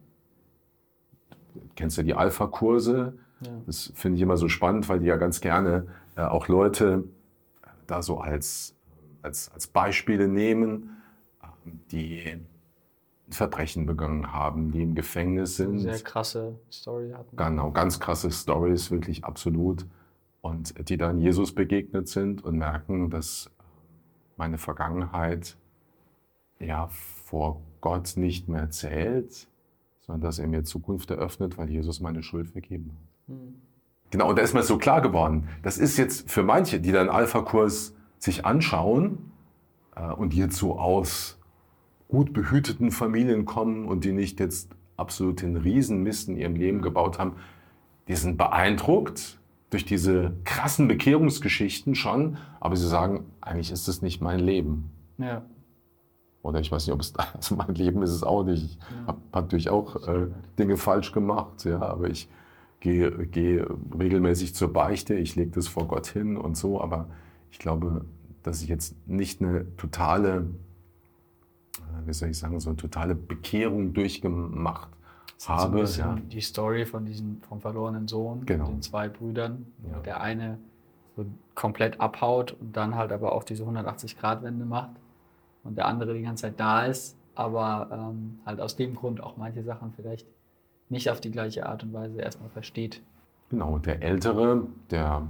Kennst 1.74 1.96
du 1.96 2.02
die 2.02 2.12
Alpha-Kurse? 2.12 3.16
ja. 3.40 3.50
Das 3.64 3.90
finde 3.94 4.16
ich 4.16 4.22
immer 4.22 4.36
so 4.36 4.48
spannend, 4.48 4.86
weil 4.90 5.00
die 5.00 5.06
ja 5.06 5.16
ganz 5.16 5.40
gerne 5.40 5.86
äh, 6.14 6.20
auch 6.20 6.48
Leute 6.48 7.04
da 7.92 8.02
so 8.02 8.18
als, 8.18 8.74
als, 9.20 9.50
als 9.52 9.66
Beispiele 9.66 10.26
nehmen, 10.26 11.02
äh, 11.42 11.46
die 11.90 12.40
Verbrechen 13.28 13.86
begangen 13.86 14.32
haben, 14.32 14.72
die 14.72 14.82
im 14.82 14.94
Gefängnis 14.94 15.56
sind. 15.56 15.78
Sehr 15.78 15.98
krasse 16.00 16.58
Story 16.70 17.12
hatten. 17.12 17.36
Genau, 17.36 17.70
ganz 17.70 18.00
krasse 18.00 18.30
Stories, 18.30 18.90
wirklich 18.90 19.24
absolut. 19.24 19.86
Und 20.40 20.88
die 20.88 20.96
dann 20.96 21.20
Jesus 21.20 21.54
begegnet 21.54 22.08
sind 22.08 22.44
und 22.44 22.58
merken, 22.58 23.10
dass 23.10 23.50
meine 24.36 24.58
Vergangenheit 24.58 25.56
ja 26.58 26.88
vor 26.88 27.60
Gott 27.80 28.14
nicht 28.16 28.48
mehr 28.48 28.70
zählt, 28.70 29.46
sondern 30.00 30.22
dass 30.22 30.38
er 30.38 30.48
mir 30.48 30.64
Zukunft 30.64 31.10
eröffnet, 31.10 31.58
weil 31.58 31.70
Jesus 31.70 32.00
meine 32.00 32.22
Schuld 32.22 32.50
vergeben 32.50 32.90
hat. 32.90 33.36
Mhm. 33.36 33.54
Genau, 34.12 34.28
und 34.28 34.36
da 34.36 34.42
ist 34.42 34.52
mir 34.52 34.62
so 34.62 34.76
klar 34.76 35.00
geworden. 35.00 35.48
Das 35.62 35.78
ist 35.78 35.96
jetzt 35.96 36.30
für 36.30 36.42
manche, 36.42 36.78
die 36.78 36.92
dann 36.92 37.08
Alpha-Kurs 37.08 37.94
sich 38.18 38.44
anschauen 38.44 39.32
äh, 39.96 40.12
und 40.12 40.34
jetzt 40.34 40.58
so 40.58 40.78
aus 40.78 41.38
gut 42.08 42.34
behüteten 42.34 42.90
Familien 42.90 43.46
kommen 43.46 43.86
und 43.88 44.04
die 44.04 44.12
nicht 44.12 44.38
jetzt 44.38 44.68
absolut 44.98 45.40
den 45.40 45.56
Riesenmist 45.56 46.28
in 46.28 46.36
ihrem 46.36 46.56
Leben 46.56 46.82
gebaut 46.82 47.18
haben, 47.18 47.36
die 48.06 48.14
sind 48.14 48.36
beeindruckt 48.36 49.40
durch 49.70 49.86
diese 49.86 50.34
krassen 50.44 50.88
Bekehrungsgeschichten 50.88 51.94
schon, 51.94 52.36
aber 52.60 52.76
sie 52.76 52.86
sagen, 52.86 53.24
eigentlich 53.40 53.70
ist 53.70 53.88
es 53.88 54.02
nicht 54.02 54.20
mein 54.20 54.40
Leben. 54.40 54.90
Ja. 55.16 55.42
Oder 56.42 56.60
ich 56.60 56.70
weiß 56.70 56.86
nicht, 56.86 56.92
ob 56.92 57.00
es 57.00 57.14
also 57.34 57.56
mein 57.56 57.74
Leben 57.74 58.02
ist 58.02 58.10
es 58.10 58.22
auch 58.22 58.44
nicht. 58.44 58.62
Ich 58.62 58.78
habe 59.06 59.20
natürlich 59.32 59.70
auch 59.70 60.06
äh, 60.06 60.26
Dinge 60.58 60.76
falsch 60.76 61.12
gemacht, 61.12 61.64
ja, 61.64 61.80
aber 61.80 62.10
ich 62.10 62.28
gehe, 62.82 63.10
gehe 63.28 63.64
regelmäßig 63.96 64.54
zur 64.56 64.72
Beichte, 64.72 65.14
ich 65.14 65.36
lege 65.36 65.52
das 65.52 65.68
vor 65.68 65.86
Gott 65.86 66.08
hin 66.08 66.36
und 66.36 66.56
so, 66.56 66.80
aber 66.80 67.06
ich 67.52 67.58
glaube, 67.60 68.04
dass 68.42 68.60
ich 68.60 68.68
jetzt 68.68 68.96
nicht 69.06 69.40
eine 69.40 69.74
totale, 69.76 70.46
äh, 71.78 72.06
wie 72.06 72.12
soll 72.12 72.30
ich 72.30 72.38
sagen, 72.38 72.58
so 72.58 72.70
eine 72.70 72.76
totale 72.76 73.14
Bekehrung 73.14 73.92
durchgemacht 73.94 74.88
habe. 75.46 75.80
bisschen 75.82 76.04
Ja. 76.08 76.18
die 76.30 76.40
Story 76.40 76.84
von 76.84 77.04
diesem 77.04 77.40
vom 77.42 77.60
verlorenen 77.60 78.08
Sohn, 78.08 78.44
Genau. 78.46 78.66
den 78.66 78.82
zwei 78.82 79.08
Brüdern. 79.08 79.66
Ja. 79.90 80.00
Der 80.00 80.20
eine 80.20 80.58
so 81.16 81.24
komplett 81.54 82.00
abhaut 82.00 82.52
und 82.60 82.76
dann 82.76 82.96
halt 82.96 83.12
aber 83.12 83.32
auch 83.32 83.44
diese 83.44 83.64
180-Grad-Wende 83.64 84.64
macht. 84.64 84.90
Und 85.62 85.76
der 85.78 85.86
andere 85.86 86.14
die 86.14 86.22
ganze 86.22 86.42
Zeit 86.42 86.58
da 86.58 86.84
ist, 86.86 87.16
aber 87.36 87.88
ähm, 87.92 88.40
halt 88.44 88.60
aus 88.60 88.74
dem 88.74 88.96
Grund 88.96 89.20
auch 89.22 89.36
manche 89.36 89.62
Sachen 89.62 89.92
vielleicht 89.94 90.26
nicht 90.92 91.10
auf 91.10 91.20
die 91.20 91.30
gleiche 91.30 91.66
Art 91.66 91.82
und 91.82 91.92
Weise 91.92 92.20
erstmal 92.20 92.50
versteht. 92.50 93.02
Genau, 93.50 93.78
der 93.78 94.02
Ältere, 94.02 94.66
der 94.90 95.26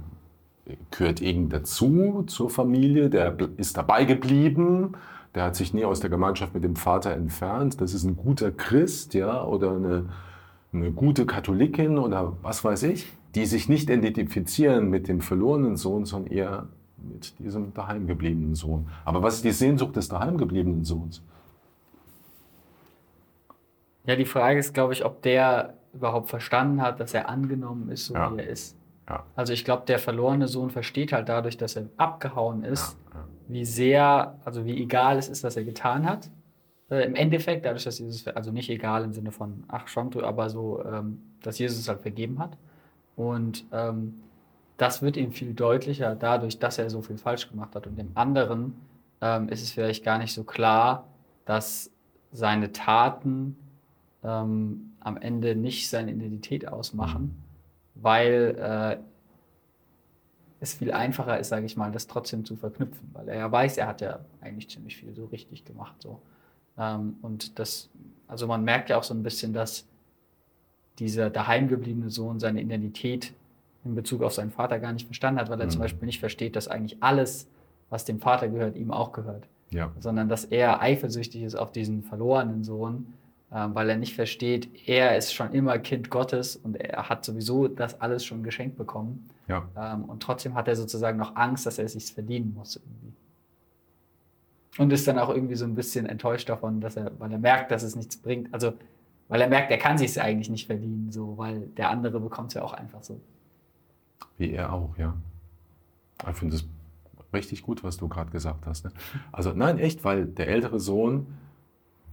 gehört 0.91 1.21
irgendwie 1.21 1.57
dazu 1.57 2.23
zur 2.27 2.49
Familie, 2.49 3.09
der 3.09 3.35
ist 3.57 3.75
dabei 3.75 4.05
geblieben, 4.05 4.93
der 5.35 5.45
hat 5.45 5.55
sich 5.55 5.73
nie 5.73 5.83
aus 5.83 5.99
der 5.99 6.09
Gemeinschaft 6.09 6.53
mit 6.53 6.63
dem 6.63 6.75
Vater 6.75 7.11
entfernt. 7.11 7.81
Das 7.81 7.93
ist 7.93 8.03
ein 8.03 8.15
guter 8.15 8.51
Christ, 8.51 9.13
ja, 9.13 9.43
oder 9.43 9.75
eine, 9.75 10.05
eine 10.71 10.91
gute 10.91 11.25
Katholikin 11.25 11.97
oder 11.97 12.37
was 12.43 12.63
weiß 12.63 12.83
ich, 12.83 13.11
die 13.35 13.45
sich 13.45 13.67
nicht 13.67 13.89
identifizieren 13.89 14.89
mit 14.89 15.07
dem 15.07 15.21
verlorenen 15.21 15.75
Sohn, 15.75 16.05
sondern 16.05 16.31
eher 16.31 16.67
mit 16.97 17.37
diesem 17.39 17.73
daheimgebliebenen 17.73 18.55
Sohn. 18.55 18.87
Aber 19.03 19.23
was 19.23 19.35
ist 19.35 19.45
die 19.45 19.51
Sehnsucht 19.51 19.95
des 19.95 20.07
daheimgebliebenen 20.07 20.85
Sohns? 20.85 21.21
Ja, 24.05 24.15
die 24.15 24.25
Frage 24.25 24.59
ist, 24.59 24.73
glaube 24.73 24.93
ich, 24.93 25.05
ob 25.05 25.21
der 25.21 25.75
überhaupt 25.93 26.29
verstanden 26.29 26.81
hat, 26.81 26.99
dass 26.99 27.13
er 27.13 27.29
angenommen 27.29 27.89
ist, 27.89 28.05
so 28.07 28.13
Ja. 28.15 28.31
wie 28.33 28.39
er 28.39 28.47
ist. 28.47 28.77
Ja. 29.09 29.23
Also 29.35 29.53
ich 29.53 29.63
glaube, 29.65 29.83
der 29.85 29.99
verlorene 29.99 30.47
Sohn 30.47 30.69
versteht 30.69 31.11
halt 31.13 31.29
dadurch, 31.29 31.57
dass 31.57 31.75
er 31.75 31.85
abgehauen 31.97 32.63
ist, 32.63 32.97
Ja, 33.13 33.19
wie 33.47 33.65
sehr, 33.65 34.39
also 34.45 34.65
wie 34.65 34.81
egal 34.81 35.17
es 35.17 35.27
ist, 35.29 35.43
was 35.43 35.55
er 35.57 35.63
getan 35.63 36.07
hat. 36.09 36.29
Äh, 36.89 37.05
Im 37.05 37.15
Endeffekt, 37.15 37.65
dadurch, 37.65 37.83
dass 37.83 37.99
Jesus, 37.99 38.27
also 38.27 38.51
nicht 38.51 38.69
egal 38.69 39.03
im 39.03 39.13
Sinne 39.13 39.31
von, 39.31 39.63
ach 39.67 39.87
schon, 39.87 40.11
aber 40.23 40.49
so, 40.49 40.83
ähm, 40.85 41.21
dass 41.41 41.59
Jesus 41.59 41.79
es 41.79 41.87
halt 41.89 42.01
vergeben 42.01 42.39
hat. 42.39 42.57
Und 43.15 43.65
ähm, 43.71 44.21
das 44.77 45.01
wird 45.01 45.17
ihm 45.17 45.31
viel 45.31 45.53
deutlicher 45.53 46.15
dadurch, 46.15 46.57
dass 46.59 46.77
er 46.79 46.89
so 46.89 47.01
viel 47.01 47.17
falsch 47.17 47.49
gemacht 47.49 47.75
hat. 47.75 47.85
Und 47.85 47.97
dem 47.97 48.11
anderen 48.15 48.75
ähm, 49.21 49.49
ist 49.49 49.61
es 49.61 49.71
vielleicht 49.71 50.03
gar 50.03 50.17
nicht 50.17 50.33
so 50.33 50.43
klar, 50.43 51.07
dass 51.45 51.91
seine 52.31 52.71
Taten 52.71 53.57
ähm, 54.23 54.93
am 54.99 55.17
Ende 55.17 55.55
nicht 55.55 55.89
seine 55.89 56.11
Identität 56.11 56.67
ausmachen, 56.67 57.43
weil 57.95 58.55
äh, 58.59 58.97
es 60.59 60.75
viel 60.75 60.93
einfacher 60.93 61.39
ist, 61.39 61.49
sage 61.49 61.65
ich 61.65 61.75
mal, 61.75 61.91
das 61.91 62.07
trotzdem 62.07 62.45
zu 62.45 62.55
verknüpfen, 62.55 63.09
weil 63.13 63.27
er 63.27 63.35
ja 63.35 63.51
weiß, 63.51 63.77
er 63.77 63.87
hat 63.87 64.01
ja 64.01 64.19
eigentlich 64.39 64.69
ziemlich 64.69 64.95
viel 64.95 65.13
so 65.13 65.25
richtig 65.25 65.65
gemacht. 65.65 65.95
So. 66.01 66.21
Ähm, 66.77 67.17
und 67.21 67.59
das, 67.59 67.89
also 68.27 68.47
man 68.47 68.63
merkt 68.63 68.89
ja 68.89 68.97
auch 68.97 69.03
so 69.03 69.13
ein 69.13 69.23
bisschen, 69.23 69.53
dass 69.53 69.85
dieser 70.99 71.29
daheimgebliebene 71.29 72.09
Sohn 72.09 72.39
seine 72.39 72.61
Identität 72.61 73.33
in 73.83 73.95
Bezug 73.95 74.23
auf 74.23 74.33
seinen 74.33 74.51
Vater 74.51 74.79
gar 74.79 74.93
nicht 74.93 75.05
verstanden 75.05 75.41
hat, 75.41 75.49
weil 75.49 75.59
er 75.59 75.65
mhm. 75.65 75.71
zum 75.71 75.81
Beispiel 75.81 76.05
nicht 76.05 76.19
versteht, 76.19 76.55
dass 76.55 76.67
eigentlich 76.67 77.03
alles, 77.03 77.49
was 77.89 78.05
dem 78.05 78.19
Vater 78.19 78.47
gehört, 78.47 78.77
ihm 78.77 78.91
auch 78.91 79.11
gehört. 79.11 79.47
Ja. 79.71 79.91
Sondern 79.99 80.29
dass 80.29 80.45
er 80.45 80.81
eifersüchtig 80.81 81.43
ist 81.43 81.55
auf 81.55 81.71
diesen 81.71 82.03
verlorenen 82.03 82.63
Sohn, 82.63 83.13
weil 83.53 83.89
er 83.89 83.97
nicht 83.97 84.15
versteht, 84.15 84.69
er 84.87 85.15
ist 85.15 85.33
schon 85.33 85.53
immer 85.53 85.77
Kind 85.77 86.09
Gottes 86.09 86.55
und 86.55 86.75
er 86.75 87.07
hat 87.07 87.23
sowieso 87.23 87.67
das 87.67 88.01
alles 88.01 88.25
schon 88.25 88.41
geschenkt 88.41 88.77
bekommen. 88.77 89.29
Ja. 89.47 89.67
Ähm, 89.77 90.05
und 90.05 90.23
trotzdem 90.23 90.55
hat 90.55 90.67
er 90.67 90.75
sozusagen 90.75 91.17
noch 91.17 91.35
Angst, 91.35 91.65
dass 91.65 91.77
er 91.77 91.85
es 91.85 91.93
sich 91.93 92.13
verdienen 92.13 92.53
muss 92.55 92.77
irgendwie. 92.77 93.13
Und 94.79 94.91
ist 94.91 95.07
dann 95.07 95.19
auch 95.19 95.29
irgendwie 95.29 95.55
so 95.55 95.65
ein 95.65 95.75
bisschen 95.75 96.07
enttäuscht 96.07 96.49
davon, 96.49 96.81
dass 96.81 96.97
er, 96.97 97.11
weil 97.19 97.31
er 97.31 97.37
merkt, 97.37 97.69
dass 97.69 97.83
es 97.83 97.95
nichts 97.95 98.17
bringt. 98.17 98.51
Also, 98.51 98.73
weil 99.27 99.39
er 99.39 99.47
merkt, 99.47 99.69
er 99.69 99.77
kann 99.77 99.99
sich 99.99 100.09
es 100.09 100.17
eigentlich 100.17 100.49
nicht 100.49 100.65
verdienen, 100.65 101.11
so, 101.11 101.37
weil 101.37 101.67
der 101.77 101.91
andere 101.91 102.19
bekommt 102.19 102.47
es 102.47 102.53
ja 102.55 102.63
auch 102.63 102.73
einfach 102.73 103.03
so. 103.03 103.19
Wie 104.37 104.51
er 104.51 104.73
auch, 104.73 104.97
ja. 104.97 105.15
Ich 106.27 106.37
finde 106.37 106.55
es 106.55 106.65
richtig 107.33 107.61
gut, 107.61 107.83
was 107.83 107.97
du 107.97 108.07
gerade 108.07 108.31
gesagt 108.31 108.65
hast. 108.65 108.85
Ne? 108.85 108.91
Also 109.31 109.51
nein, 109.53 109.77
echt, 109.77 110.03
weil 110.03 110.25
der 110.25 110.47
ältere 110.47 110.79
Sohn, 110.79 111.27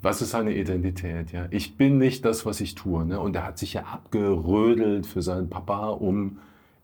was 0.03 0.23
ist 0.23 0.31
seine 0.31 0.55
Identität? 0.55 1.33
Ja? 1.33 1.47
Ich 1.51 1.77
bin 1.77 1.99
nicht 1.99 2.25
das, 2.25 2.47
was 2.47 2.61
ich 2.61 2.75
tue. 2.75 3.05
Ne? 3.05 3.21
Und 3.21 3.37
er 3.37 3.47
hat 3.47 3.59
sich 3.59 3.75
ja 3.75 3.83
abgerödelt 3.83 5.07
für 5.07 5.23
seinen 5.23 5.51
Papa, 5.51 5.89
um 5.89 6.39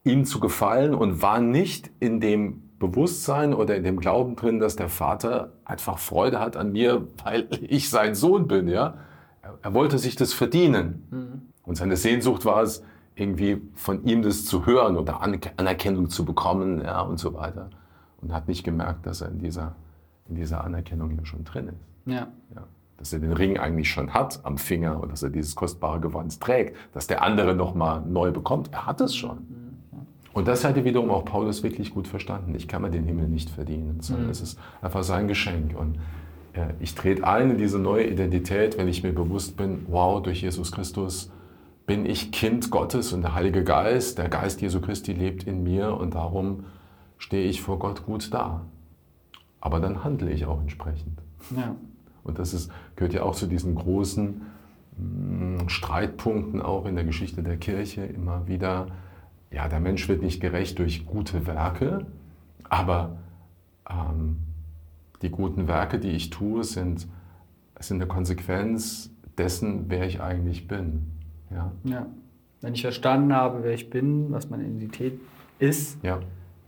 ihm 0.04 0.24
zu 0.24 0.38
gefallen 0.38 0.94
und 0.94 1.22
war 1.22 1.40
nicht 1.40 1.90
in 1.98 2.20
dem 2.20 2.62
Bewusstsein 2.78 3.54
oder 3.54 3.74
in 3.74 3.84
dem 3.84 3.98
Glauben 3.98 4.36
drin, 4.36 4.60
dass 4.60 4.76
der 4.76 4.88
Vater 4.88 5.52
einfach 5.64 5.98
Freude 5.98 6.40
hat 6.40 6.56
an 6.56 6.72
mir, 6.72 7.08
weil 7.24 7.48
ich 7.62 7.88
sein 7.88 8.14
Sohn 8.14 8.48
bin. 8.48 8.68
Ja? 8.68 8.98
Er 9.62 9.74
wollte 9.74 9.98
sich 9.98 10.16
das 10.16 10.32
verdienen. 10.32 11.06
Mhm. 11.10 11.42
Und 11.64 11.76
seine 11.76 11.96
Sehnsucht 11.96 12.44
war 12.44 12.62
es, 12.62 12.82
irgendwie 13.16 13.62
von 13.74 14.04
ihm 14.04 14.20
das 14.22 14.44
zu 14.44 14.66
hören 14.66 14.96
oder 14.96 15.22
Anerkennung 15.22 16.10
zu 16.10 16.26
bekommen 16.26 16.82
ja, 16.82 17.00
und 17.00 17.18
so 17.18 17.32
weiter. 17.32 17.70
Und 18.20 18.32
hat 18.32 18.46
nicht 18.46 18.62
gemerkt, 18.62 19.06
dass 19.06 19.22
er 19.22 19.30
in 19.30 19.38
dieser, 19.38 19.74
in 20.28 20.34
dieser 20.34 20.62
Anerkennung 20.62 21.10
hier 21.10 21.24
schon 21.24 21.42
drin 21.42 21.68
ist. 21.68 22.12
Ja. 22.12 22.28
ja. 22.54 22.66
Dass 22.98 23.12
er 23.12 23.18
den 23.18 23.32
Ring 23.32 23.58
eigentlich 23.58 23.90
schon 23.90 24.14
hat 24.14 24.40
am 24.44 24.58
Finger 24.58 25.00
und 25.00 25.12
dass 25.12 25.22
er 25.22 25.30
dieses 25.30 25.54
kostbare 25.54 26.00
Gewand 26.00 26.40
trägt, 26.40 26.76
dass 26.92 27.06
der 27.06 27.22
andere 27.22 27.54
nochmal 27.54 28.02
neu 28.06 28.30
bekommt. 28.30 28.70
Er 28.72 28.86
hat 28.86 29.00
es 29.00 29.14
schon. 29.14 29.38
Und 30.32 30.48
das 30.48 30.64
hatte 30.64 30.84
wiederum 30.84 31.10
auch 31.10 31.24
Paulus 31.24 31.62
wirklich 31.62 31.94
gut 31.94 32.08
verstanden. 32.08 32.54
Ich 32.54 32.68
kann 32.68 32.82
mir 32.82 32.90
den 32.90 33.04
Himmel 33.04 33.26
nicht 33.26 33.48
verdienen, 33.48 34.00
sondern 34.00 34.26
mhm. 34.26 34.32
es 34.32 34.42
ist 34.42 34.58
einfach 34.82 35.02
sein 35.02 35.28
Geschenk. 35.28 35.74
Und 35.78 35.96
äh, 36.52 36.74
ich 36.78 36.94
trete 36.94 37.26
ein 37.26 37.52
in 37.52 37.58
diese 37.58 37.78
neue 37.78 38.06
Identität, 38.06 38.76
wenn 38.76 38.86
ich 38.86 39.02
mir 39.02 39.12
bewusst 39.12 39.56
bin, 39.56 39.86
wow, 39.88 40.22
durch 40.22 40.42
Jesus 40.42 40.72
Christus 40.72 41.30
bin 41.86 42.04
ich 42.04 42.32
Kind 42.32 42.70
Gottes 42.70 43.12
und 43.12 43.22
der 43.22 43.34
Heilige 43.34 43.64
Geist, 43.64 44.18
der 44.18 44.28
Geist 44.28 44.60
Jesu 44.60 44.80
Christi 44.80 45.12
lebt 45.12 45.44
in 45.44 45.62
mir 45.62 45.96
und 45.96 46.14
darum 46.14 46.64
stehe 47.16 47.48
ich 47.48 47.62
vor 47.62 47.78
Gott 47.78 48.04
gut 48.04 48.34
da. 48.34 48.62
Aber 49.60 49.80
dann 49.80 50.04
handle 50.04 50.30
ich 50.30 50.46
auch 50.46 50.60
entsprechend. 50.60 51.22
Ja. 51.56 51.76
Und 52.26 52.38
das 52.38 52.52
ist, 52.52 52.70
gehört 52.96 53.14
ja 53.14 53.22
auch 53.22 53.34
zu 53.34 53.46
diesen 53.46 53.74
großen 53.74 54.42
mh, 54.98 55.62
mm, 55.62 55.68
Streitpunkten 55.68 56.60
auch 56.60 56.86
in 56.86 56.96
der 56.96 57.04
Geschichte 57.04 57.42
der 57.42 57.56
Kirche 57.56 58.04
immer 58.04 58.46
wieder. 58.48 58.88
Ja, 59.50 59.68
der 59.68 59.80
Mensch 59.80 60.08
wird 60.08 60.22
nicht 60.22 60.40
gerecht 60.40 60.78
durch 60.78 61.06
gute 61.06 61.46
Werke, 61.46 62.06
aber 62.64 63.16
ähm, 63.88 64.38
die 65.22 65.30
guten 65.30 65.68
Werke, 65.68 65.98
die 65.98 66.10
ich 66.10 66.30
tue, 66.30 66.64
sind, 66.64 67.06
sind 67.78 67.96
eine 67.98 68.06
Konsequenz 68.06 69.10
dessen, 69.38 69.84
wer 69.88 70.06
ich 70.06 70.20
eigentlich 70.20 70.66
bin. 70.66 71.06
Ja. 71.50 71.72
ja. 71.84 72.06
Wenn 72.60 72.74
ich 72.74 72.82
verstanden 72.82 73.32
habe, 73.32 73.62
wer 73.62 73.74
ich 73.74 73.88
bin, 73.90 74.32
was 74.32 74.50
meine 74.50 74.64
Identität 74.64 75.20
ist, 75.58 76.02
ja. 76.02 76.20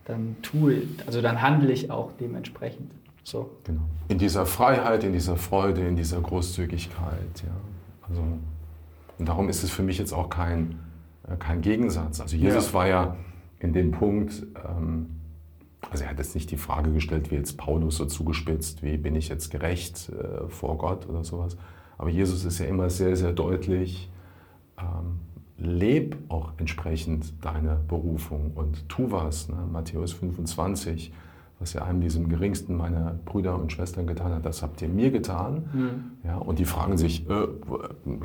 dann 0.05 0.37
tue, 0.43 0.83
also 1.07 1.21
dann 1.21 1.43
handle 1.43 1.73
ich 1.73 1.91
auch 1.91 2.13
dementsprechend. 2.21 2.93
So. 3.29 3.51
Genau. 3.65 3.83
In 4.09 4.17
dieser 4.17 4.47
Freiheit, 4.47 5.05
in 5.05 5.13
dieser 5.13 5.37
Freude, 5.37 5.87
in 5.87 5.97
dieser 5.97 6.19
Großzügigkeit. 6.19 7.43
Ja. 7.45 8.09
Also, 8.09 8.23
und 9.19 9.29
darum 9.29 9.51
ist 9.51 9.63
es 9.63 9.71
für 9.71 9.83
mich 9.83 9.99
jetzt 9.99 10.15
auch 10.15 10.31
kein, 10.31 10.79
äh, 11.29 11.37
kein 11.37 11.61
Gegensatz. 11.61 12.23
Also 12.23 12.37
Jesus 12.37 12.69
ja. 12.69 12.73
war 12.73 12.89
ja 12.89 13.17
in 13.59 13.75
dem 13.75 13.91
Punkt, 13.91 14.47
ähm, 14.67 15.11
also 15.91 16.05
er 16.05 16.11
hat 16.11 16.19
jetzt 16.19 16.35
nicht 16.35 16.51
die 16.51 16.57
Frage 16.57 16.91
gestellt, 16.91 17.31
wie 17.31 17.35
jetzt 17.35 17.59
Paulus 17.59 17.99
so 17.99 18.07
zugespitzt, 18.07 18.83
wie 18.83 18.97
bin 18.97 19.15
ich 19.15 19.29
jetzt 19.29 19.51
gerecht 19.51 20.09
äh, 20.09 20.49
vor 20.49 20.79
Gott 20.79 21.07
oder 21.07 21.23
sowas. 21.23 21.59
Aber 21.99 22.09
Jesus 22.09 22.47
ist 22.47 22.59
ja 22.61 22.65
immer 22.65 22.89
sehr, 22.89 23.15
sehr 23.15 23.33
deutlich, 23.33 24.11
ähm, 24.79 25.21
leb 25.59 26.17
auch 26.31 26.53
entsprechend 26.57 27.45
deine 27.45 27.79
Berufung 27.89 28.53
und 28.55 28.89
tu 28.89 29.11
was. 29.11 29.51
Ne? 29.51 29.57
Matthäus 29.71 30.15
25, 30.15 31.13
was 31.59 31.73
ja 31.73 31.83
einem 31.83 32.01
diesem 32.01 32.29
geringsten 32.29 32.77
meiner 32.77 33.19
Brüder 33.25 33.59
und 33.59 33.73
Schwestern 33.73 34.07
getan 34.07 34.33
hat, 34.33 34.47
das 34.47 34.63
habt 34.63 34.81
ihr 34.81 34.89
mir 34.89 35.11
getan. 35.11 35.69
Mhm. 35.73 35.91
Ja, 36.25 36.37
und 36.37 36.59
die 36.59 36.65
fragen 36.65 36.97
sich, 36.97 37.29
äh, 37.29 37.49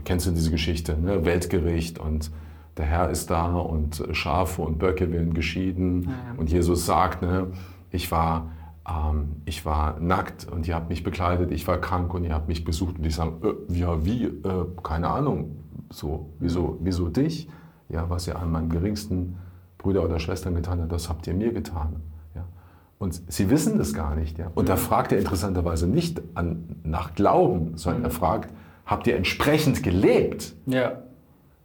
kennst 0.04 0.28
du 0.28 0.32
diese 0.32 0.52
Geschichte, 0.52 0.98
ne? 0.98 1.26
Weltgericht 1.26 2.00
und 2.00 2.32
der 2.78 2.86
Herr 2.86 3.10
ist 3.10 3.30
da 3.30 3.56
und 3.56 4.04
Schafe 4.12 4.62
und 4.62 4.80
Böcke 4.80 5.12
werden 5.12 5.34
geschieden. 5.34 6.04
Ja, 6.04 6.10
ja. 6.10 6.16
Und 6.38 6.52
Jesus 6.52 6.86
sagt, 6.86 7.22
ne, 7.22 7.48
ich 7.92 8.12
war 8.12 8.50
ähm, 8.88 9.38
ich 9.46 9.66
war 9.66 10.00
nackt 10.00 10.48
und 10.52 10.68
ihr 10.68 10.76
habt 10.76 10.90
mich 10.90 11.04
bekleidet, 11.04 11.52
ich 11.52 11.68
war 11.68 11.78
krank 11.78 12.14
und 12.14 12.24
ihr 12.24 12.34
habt 12.34 12.48
mich 12.48 12.64
besucht 12.64 12.98
und 12.98 13.06
ich 13.06 13.16
sage, 13.16 13.56
äh, 13.70 13.74
ja 13.74 14.06
wie, 14.06 14.26
äh, 14.26 14.66
keine 14.82 15.10
Ahnung, 15.10 15.58
so, 15.90 16.30
wieso, 16.40 16.78
wieso 16.82 17.10
dich? 17.10 17.50
Ja, 17.90 18.10
was 18.10 18.28
ihr 18.28 18.38
an 18.38 18.52
meinen 18.52 18.70
geringsten 18.70 19.38
Brüder 19.78 20.04
oder 20.04 20.20
Schwestern 20.20 20.56
getan 20.56 20.82
habt, 20.82 20.92
das 20.92 21.10
habt 21.10 21.28
ihr 21.28 21.34
mir 21.34 21.54
getan. 21.54 21.98
Und 23.04 23.22
sie 23.28 23.50
wissen 23.50 23.78
das 23.78 23.94
gar 23.94 24.16
nicht. 24.16 24.40
Ja. 24.40 24.50
Und 24.56 24.70
da 24.70 24.78
fragt 24.78 25.12
er 25.12 25.20
interessanterweise 25.20 25.88
nicht 25.88 26.22
an, 26.36 26.78
nach 26.86 27.16
Glauben, 27.16 27.76
sondern 27.76 28.06
er 28.06 28.12
fragt, 28.12 28.54
habt 28.86 29.08
ihr 29.08 29.18
entsprechend 29.18 29.84
gelebt? 29.84 30.56
Ja. 30.66 31.02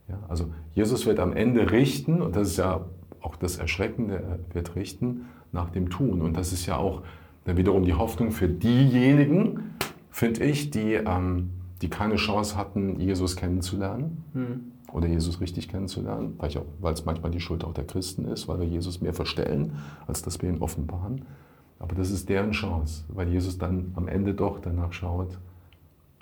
ja. 0.09 0.19
Also 0.29 0.47
Jesus 0.75 1.07
wird 1.07 1.21
am 1.21 1.33
Ende 1.33 1.71
richten, 1.71 2.21
und 2.23 2.35
das 2.35 2.49
ist 2.49 2.57
ja 2.57 2.87
auch 3.21 3.37
das 3.37 3.57
Erschreckende, 3.57 4.17
er 4.17 4.39
wird 4.53 4.75
richten 4.75 5.27
nach 5.53 5.71
dem 5.71 5.91
Tun. 5.91 6.23
Und 6.23 6.37
das 6.37 6.53
ist 6.53 6.67
ja 6.67 6.77
auch 6.77 7.03
dann 7.45 7.57
wiederum 7.57 7.85
die 7.85 7.95
Hoffnung 7.95 8.33
für 8.33 8.49
diejenigen, 8.49 9.77
finde 10.11 10.43
ich, 10.43 10.71
die 10.71 10.95
ähm, 10.95 11.51
die 11.83 11.89
keine 11.89 12.17
Chance 12.17 12.57
hatten, 12.57 12.99
Jesus 12.99 13.37
kennenzulernen 13.37 14.25
mhm. 14.35 14.73
Oder 14.93 15.07
Jesus 15.07 15.41
richtig 15.41 15.69
kennenzulernen, 15.69 16.39
weil 16.39 16.93
es 16.93 17.05
manchmal 17.05 17.31
die 17.31 17.41
Schuld 17.41 17.65
auch 17.65 17.75
der 17.75 17.87
Christen 17.87 18.25
ist, 18.27 18.49
weil 18.49 18.61
wir 18.61 18.67
Jesus 18.67 19.01
mehr 19.01 19.15
verstellen, 19.15 19.73
als 20.07 20.23
dass 20.23 20.41
wir 20.41 20.49
ihn 20.49 20.59
offenbaren. 20.59 21.25
Aber 21.79 21.95
das 21.95 22.11
ist 22.11 22.29
deren 22.29 22.53
Chance, 22.53 23.05
weil 23.09 23.29
Jesus 23.29 23.59
dann 23.59 23.93
am 23.95 24.09
Ende 24.09 24.35
doch 24.35 24.61
danach 24.61 24.93
schaut, 24.93 25.39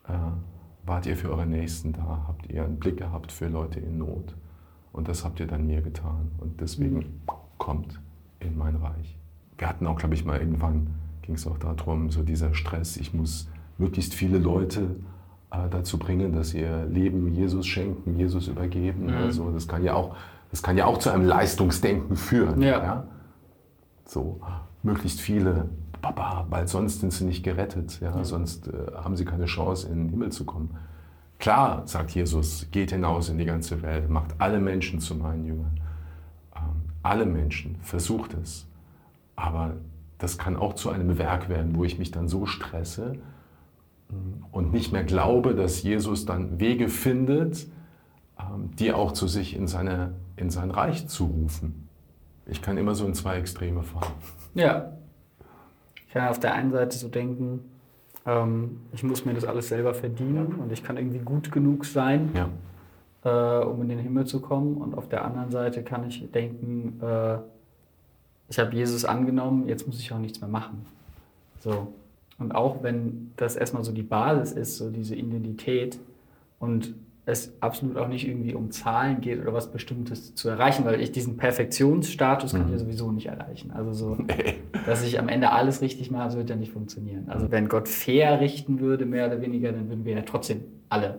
äh, 0.07 0.13
wart 0.85 1.07
ihr 1.07 1.17
für 1.17 1.31
eure 1.31 1.47
Nächsten 1.47 1.93
da, 1.93 2.25
habt 2.27 2.51
ihr 2.51 2.65
einen 2.65 2.79
Blick 2.79 2.99
gehabt 2.99 3.33
für 3.33 3.49
Leute 3.49 3.81
in 3.81 3.99
Not. 3.99 4.35
Und 4.93 5.09
das 5.09 5.25
habt 5.25 5.41
ihr 5.41 5.47
dann 5.47 5.67
mir 5.67 5.83
getan. 5.83 6.31
Und 6.39 6.61
deswegen 6.61 7.21
kommt 7.59 8.01
in 8.41 8.57
mein 8.57 8.77
Reich. 8.77 9.19
Wir 9.59 9.69
hatten 9.69 9.87
auch, 9.87 9.97
glaube 9.97 10.15
ich, 10.15 10.25
mal 10.25 10.39
irgendwann, 10.39 10.89
ging 11.23 11.35
es 11.35 11.47
auch 11.47 11.59
darum, 11.59 12.11
so 12.11 12.23
dieser 12.23 12.55
Stress, 12.55 12.97
ich 12.97 13.15
muss 13.15 13.49
möglichst 13.79 14.15
viele 14.15 14.39
Leute 14.39 14.97
dazu 15.71 15.99
bringen, 15.99 16.33
dass 16.33 16.55
ihr 16.55 16.87
Leben 16.87 17.33
Jesus 17.35 17.67
schenken, 17.67 18.17
Jesus 18.19 18.49
übergeben. 18.49 19.07
Mhm. 19.07 19.15
Also 19.15 19.51
das 19.51 19.67
kann 19.69 19.83
ja 19.83 19.95
auch, 19.95 20.17
das 20.51 20.63
kann 20.63 20.77
ja 20.77 20.87
auch 20.87 20.99
zu 20.99 21.11
einem 21.11 21.25
Leistungsdenken 21.25 22.17
führen. 22.17 22.63
Ja. 22.63 22.83
ja? 22.83 23.05
So 24.05 24.41
möglichst 24.83 25.21
viele, 25.21 25.69
Papa, 26.01 26.47
weil 26.51 26.69
sonst 26.69 27.01
sind 27.01 27.13
sie 27.13 27.25
nicht 27.25 27.43
gerettet, 27.43 28.01
ja? 28.01 28.15
ja. 28.15 28.25
sonst 28.25 28.69
äh, 28.69 28.73
haben 28.95 29.17
sie 29.17 29.25
keine 29.25 29.47
Chance, 29.47 29.89
in 29.89 30.05
den 30.05 30.09
Himmel 30.11 30.31
zu 30.31 30.45
kommen. 30.45 30.77
Klar, 31.39 31.83
sagt 31.87 32.13
Jesus, 32.13 32.69
geht 32.71 32.93
hinaus 32.93 33.29
in 33.29 33.39
die 33.39 33.45
ganze 33.45 33.83
Welt, 33.83 34.09
macht 34.09 34.35
alle 34.39 34.61
Menschen 34.61 35.01
zu 35.01 35.15
meinen 35.15 35.45
Jüngern. 35.45 35.81
Ähm, 36.55 36.63
alle 37.03 37.27
Menschen, 37.27 37.77
versucht 37.83 38.35
es. 38.35 38.67
Aber 39.35 39.75
das 40.19 40.39
kann 40.39 40.57
auch 40.57 40.75
zu 40.75 40.91
einem 40.91 41.19
Werk 41.19 41.49
werden, 41.49 41.77
wo 41.77 41.85
ich 41.85 41.99
mich 41.99 42.11
dann 42.11 42.29
so 42.29 42.47
stresse, 42.47 43.17
und 44.53 44.73
nicht 44.73 44.93
mehr 44.93 45.05
glaube, 45.05 45.55
dass 45.55 45.83
Jesus 45.83 46.25
dann 46.25 46.61
Wege 46.61 46.89
findet, 46.89 47.67
ähm, 48.39 48.71
die 48.79 48.93
auch 48.93 49.13
zu 49.13 49.27
sich 49.27 49.57
in, 49.57 49.67
seine, 49.67 50.15
in 50.37 50.51
sein 50.51 50.71
Reich 50.71 51.09
zu 51.09 51.25
rufen. 51.25 51.89
Ich 52.47 52.63
kann 52.63 52.77
immer 52.79 52.95
so 52.95 53.07
in 53.07 53.15
zwei 53.15 53.39
Extreme 53.39 53.83
fahren. 53.83 54.13
Ja. 54.55 54.93
Ich 56.07 56.13
kann 56.13 56.29
auf 56.29 56.41
der 56.41 56.55
einen 56.55 56.71
Seite 56.71 56.97
so 56.97 57.09
denken, 57.09 57.61
ähm, 58.25 58.81
ich 58.93 59.03
muss 59.03 59.25
mir 59.25 59.35
das 59.35 59.45
alles 59.45 59.69
selber 59.69 59.95
verdienen 59.95 60.55
und 60.55 60.73
ich 60.73 60.83
kann 60.83 60.97
irgendwie 60.97 61.19
gut 61.19 61.51
genug 61.53 61.85
sein, 61.85 62.31
ja. 62.35 63.61
äh, 63.61 63.65
um 63.65 63.83
in 63.83 63.89
den 63.89 63.99
Himmel 63.99 64.27
zu 64.27 64.41
kommen. 64.41 64.77
Und 64.77 64.97
auf 64.97 65.09
der 65.09 65.25
anderen 65.25 65.51
Seite 65.51 65.83
kann 65.83 66.07
ich 66.07 66.31
denken, 66.31 67.01
äh, 67.03 67.39
ich 68.49 68.59
habe 68.59 68.75
Jesus 68.75 69.05
angenommen, 69.05 69.67
jetzt 69.67 69.87
muss 69.87 69.99
ich 69.99 70.13
auch 70.13 70.19
nichts 70.19 70.41
mehr 70.41 70.49
machen. 70.49 70.87
So. 71.59 71.89
Und 72.39 72.53
auch 72.53 72.83
wenn 72.83 73.33
das 73.37 73.57
erstmal 73.57 73.85
so 73.85 73.93
die 73.93 74.03
Basis 74.03 74.53
ist, 74.53 74.77
so 74.77 74.91
diese 74.91 75.15
Identität 75.15 75.99
und 76.59 76.95
es 77.29 77.53
absolut 77.61 77.97
auch 77.97 78.07
nicht 78.07 78.27
irgendwie 78.27 78.55
um 78.55 78.71
Zahlen 78.71 79.21
geht 79.21 79.41
oder 79.41 79.53
was 79.53 79.73
Bestimmtes 79.73 80.37
zu 80.37 80.49
erreichen, 80.49 80.85
weil 80.85 81.01
ich 81.01 81.11
diesen 81.11 81.37
Perfektionsstatus 81.37 82.53
kann 82.53 82.67
ich 82.67 82.73
ja 82.73 82.79
sowieso 82.79 83.11
nicht 83.11 83.27
erreichen. 83.27 83.73
Also 83.73 83.93
so, 83.93 84.19
dass 84.87 85.03
ich 85.03 85.19
am 85.19 85.29
Ende 85.29 85.51
alles 85.51 85.81
richtig 85.81 86.11
mache, 86.13 86.27
das 86.27 86.37
wird 86.37 86.51
ja 86.51 86.57
nicht 86.57 86.73
funktionieren. 86.73 87.25
Also 87.29 87.51
wenn 87.51 87.69
Gott 87.69 87.89
fair 87.89 88.41
richten 88.41 88.79
würde, 88.79 89.07
mehr 89.07 89.27
oder 89.27 89.41
weniger, 89.41 89.73
dann 89.73 89.89
würden 89.89 90.05
wir 90.05 90.15
ja 90.15 90.23
trotzdem 90.23 90.63
alle 90.89 91.19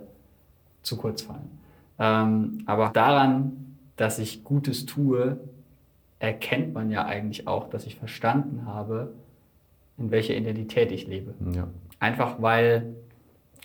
zu 0.82 0.96
kurz 0.96 1.24
fallen. 1.24 1.52
Ähm, 2.00 2.64
aber 2.66 2.90
daran, 2.94 3.76
dass 3.98 4.18
ich 4.18 4.46
Gutes 4.46 4.86
tue, 4.86 5.38
erkennt 6.20 6.74
man 6.74 6.90
ja 6.90 7.06
eigentlich 7.06 7.48
auch, 7.48 7.70
dass 7.70 7.86
ich 7.86 7.98
verstanden 7.98 8.66
habe, 8.66 9.12
in 9.98 10.12
welcher 10.12 10.36
Identität 10.36 10.92
ich 10.92 11.08
lebe. 11.08 11.34
Ja. 11.54 11.68
Einfach 12.00 12.42
weil 12.42 12.96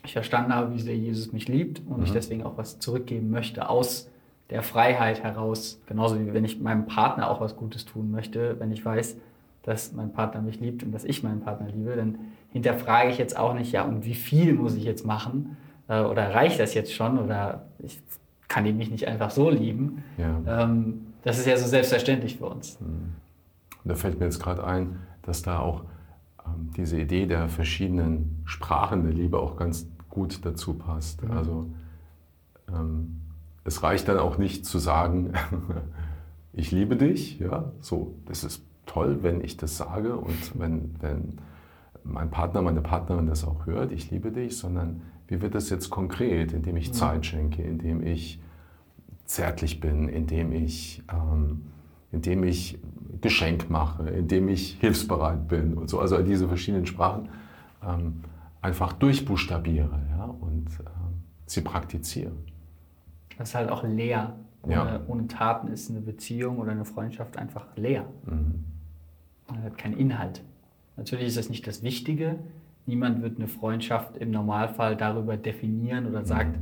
ich 0.04 0.12
verstanden 0.14 0.54
habe, 0.54 0.74
wie 0.74 0.80
sehr 0.80 0.96
Jesus 0.96 1.32
mich 1.32 1.48
liebt 1.48 1.80
und 1.88 1.98
Mhm. 1.98 2.04
ich 2.04 2.12
deswegen 2.12 2.42
auch 2.44 2.56
was 2.56 2.78
zurückgeben 2.78 3.30
möchte 3.30 3.68
aus 3.68 4.10
der 4.50 4.62
Freiheit 4.62 5.22
heraus. 5.22 5.80
Genauso 5.86 6.18
wie 6.18 6.32
wenn 6.34 6.44
ich 6.44 6.60
meinem 6.60 6.86
Partner 6.86 7.30
auch 7.30 7.40
was 7.40 7.56
Gutes 7.56 7.84
tun 7.84 8.10
möchte, 8.10 8.58
wenn 8.58 8.72
ich 8.72 8.84
weiß, 8.84 9.16
dass 9.62 9.92
mein 9.92 10.12
Partner 10.12 10.42
mich 10.42 10.58
liebt 10.60 10.82
und 10.82 10.92
dass 10.92 11.04
ich 11.04 11.22
meinen 11.22 11.40
Partner 11.40 11.68
liebe, 11.68 11.94
dann 11.94 12.18
hinterfrage 12.50 13.10
ich 13.10 13.18
jetzt 13.18 13.36
auch 13.38 13.54
nicht, 13.54 13.70
ja, 13.72 13.82
und 13.84 14.04
wie 14.04 14.14
viel 14.14 14.54
muss 14.54 14.74
ich 14.74 14.84
jetzt 14.84 15.06
machen? 15.06 15.56
Äh, 15.88 16.00
Oder 16.02 16.34
reicht 16.34 16.58
das 16.58 16.74
jetzt 16.74 16.92
schon? 16.92 17.18
Oder 17.18 17.66
ich 17.78 18.00
kann 18.48 18.66
ihn 18.66 18.76
mich 18.76 18.90
nicht 18.90 19.06
einfach 19.06 19.30
so 19.30 19.48
lieben? 19.50 20.02
Ja. 20.18 20.64
Ähm, 20.64 21.06
Das 21.22 21.38
ist 21.38 21.46
ja 21.46 21.56
so 21.56 21.66
selbstverständlich 21.68 22.38
für 22.38 22.46
uns. 22.46 22.76
Und 22.80 23.12
da 23.84 23.94
fällt 23.94 24.18
mir 24.18 24.24
jetzt 24.26 24.40
gerade 24.42 24.64
ein, 24.64 24.98
dass 25.22 25.42
da 25.42 25.60
auch 25.60 25.84
diese 26.76 27.00
Idee 27.00 27.26
der 27.26 27.48
verschiedenen 27.48 28.42
Sprachen 28.44 29.04
der 29.04 29.12
Liebe 29.12 29.38
auch 29.38 29.56
ganz 29.56 29.86
gut 30.08 30.44
dazu 30.44 30.74
passt. 30.74 31.24
Also 31.30 31.70
ähm, 32.68 33.20
es 33.64 33.82
reicht 33.82 34.08
dann 34.08 34.18
auch 34.18 34.38
nicht 34.38 34.66
zu 34.66 34.78
sagen, 34.78 35.32
ich 36.52 36.70
liebe 36.70 36.96
dich, 36.96 37.38
ja, 37.38 37.72
so, 37.80 38.14
das 38.26 38.44
ist 38.44 38.62
toll, 38.86 39.22
wenn 39.22 39.42
ich 39.42 39.56
das 39.56 39.76
sage 39.76 40.16
und 40.16 40.58
wenn, 40.58 40.94
wenn 41.00 41.38
mein 42.04 42.30
Partner, 42.30 42.62
meine 42.62 42.82
Partnerin 42.82 43.26
das 43.26 43.44
auch 43.44 43.66
hört, 43.66 43.92
ich 43.92 44.10
liebe 44.10 44.32
dich, 44.32 44.56
sondern 44.58 45.02
wie 45.28 45.40
wird 45.40 45.54
das 45.54 45.70
jetzt 45.70 45.90
konkret, 45.90 46.52
indem 46.52 46.76
ich 46.76 46.92
Zeit 46.92 47.24
schenke, 47.24 47.62
indem 47.62 48.04
ich 48.04 48.40
zärtlich 49.24 49.80
bin, 49.80 50.08
indem 50.08 50.52
ich, 50.52 51.02
ähm, 51.10 51.62
indem 52.12 52.44
ich 52.44 52.78
Geschenk 53.20 53.70
mache, 53.70 54.08
indem 54.10 54.48
ich 54.48 54.74
hilfsbereit 54.80 55.48
bin 55.48 55.74
und 55.74 55.88
so. 55.88 55.98
Also 56.00 56.22
diese 56.22 56.48
verschiedenen 56.48 56.86
Sprachen 56.86 57.28
ähm, 57.86 58.22
einfach 58.60 58.92
durchbuchstabiere 58.92 60.00
ja, 60.10 60.24
und 60.24 60.66
ähm, 60.80 61.22
sie 61.46 61.60
praktiziere. 61.62 62.32
Das 63.38 63.50
ist 63.50 63.54
halt 63.54 63.70
auch 63.70 63.82
leer. 63.84 64.36
Ohne, 64.62 64.74
Ja. 64.74 65.00
ohne 65.08 65.26
Taten 65.26 65.68
ist 65.68 65.90
eine 65.90 66.00
Beziehung 66.00 66.58
oder 66.58 66.70
eine 66.70 66.84
Freundschaft 66.84 67.36
einfach 67.36 67.66
leer. 67.76 68.04
Mhm. 68.26 68.64
Man 69.48 69.62
hat 69.64 69.76
keinen 69.78 69.96
Inhalt. 69.96 70.42
Natürlich 70.96 71.26
ist 71.28 71.36
das 71.36 71.48
nicht 71.50 71.66
das 71.66 71.82
Wichtige. 71.82 72.38
Niemand 72.86 73.22
wird 73.22 73.38
eine 73.38 73.48
Freundschaft 73.48 74.16
im 74.16 74.30
Normalfall 74.30 74.96
darüber 74.96 75.36
definieren 75.36 76.06
oder 76.06 76.24
sagt, 76.24 76.58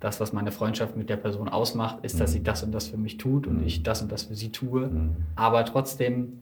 das, 0.00 0.20
was 0.20 0.32
meine 0.32 0.52
Freundschaft 0.52 0.96
mit 0.96 1.08
der 1.10 1.16
Person 1.16 1.48
ausmacht, 1.48 1.98
ist, 2.02 2.20
dass 2.20 2.32
sie 2.32 2.42
das 2.42 2.62
und 2.62 2.72
das 2.72 2.86
für 2.88 2.96
mich 2.96 3.18
tut 3.18 3.46
und 3.46 3.64
ich 3.66 3.82
das 3.82 4.00
und 4.02 4.12
das 4.12 4.24
für 4.24 4.34
sie 4.34 4.50
tue. 4.52 4.90
Aber 5.34 5.64
trotzdem, 5.64 6.40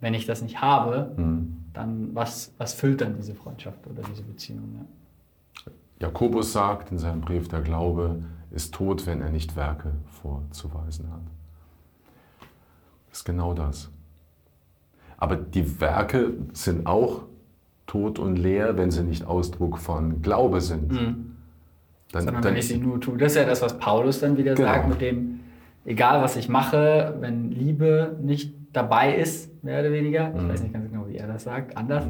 wenn 0.00 0.14
ich 0.14 0.26
das 0.26 0.42
nicht 0.42 0.60
habe, 0.62 1.12
Mhm. 1.16 1.56
dann 1.74 2.14
was, 2.14 2.52
was 2.58 2.72
füllt 2.74 3.00
dann 3.02 3.14
diese 3.16 3.34
Freundschaft 3.34 3.86
oder 3.86 4.02
diese 4.10 4.22
Beziehung? 4.22 4.86
Ja? 5.66 5.72
Jakobus 6.00 6.52
sagt 6.52 6.92
in 6.92 6.98
seinem 6.98 7.20
Brief, 7.20 7.48
der 7.48 7.60
Glaube 7.60 8.22
ist 8.50 8.72
tot, 8.74 9.06
wenn 9.06 9.20
er 9.20 9.30
nicht 9.30 9.54
Werke 9.56 9.92
vorzuweisen 10.22 11.10
hat. 11.12 11.20
Das 13.10 13.18
ist 13.18 13.24
genau 13.24 13.52
das. 13.54 13.90
Aber 15.18 15.36
die 15.36 15.80
Werke 15.80 16.32
sind 16.52 16.86
auch 16.86 17.22
tot 17.86 18.18
und 18.18 18.36
leer, 18.36 18.76
wenn 18.76 18.90
sie 18.90 19.02
nicht 19.04 19.24
Ausdruck 19.24 19.78
von 19.78 20.22
Glaube 20.22 20.60
sind. 20.60 21.33
Dann, 22.14 22.24
sondern 22.24 22.42
dann 22.42 22.52
wenn 22.52 22.58
ich 22.58 22.68
sie 22.68 22.78
nur 22.78 23.00
tue. 23.00 23.18
Das 23.18 23.32
ist 23.32 23.38
ja 23.38 23.44
das, 23.44 23.60
was 23.60 23.76
Paulus 23.78 24.20
dann 24.20 24.36
wieder 24.36 24.54
Genau. 24.54 24.68
sagt, 24.68 24.88
mit 24.88 25.00
dem, 25.00 25.40
egal 25.84 26.22
was 26.22 26.36
ich 26.36 26.48
mache, 26.48 27.14
wenn 27.20 27.50
Liebe 27.50 28.16
nicht 28.22 28.54
dabei 28.72 29.16
ist, 29.16 29.62
mehr 29.64 29.80
oder 29.80 29.90
weniger, 29.92 30.32
ich 30.36 30.48
weiß 30.48 30.62
nicht 30.62 30.72
ganz 30.72 30.90
genau, 30.90 31.06
wie 31.08 31.16
er 31.16 31.26
das 31.26 31.44
sagt, 31.44 31.76
anders, 31.76 32.04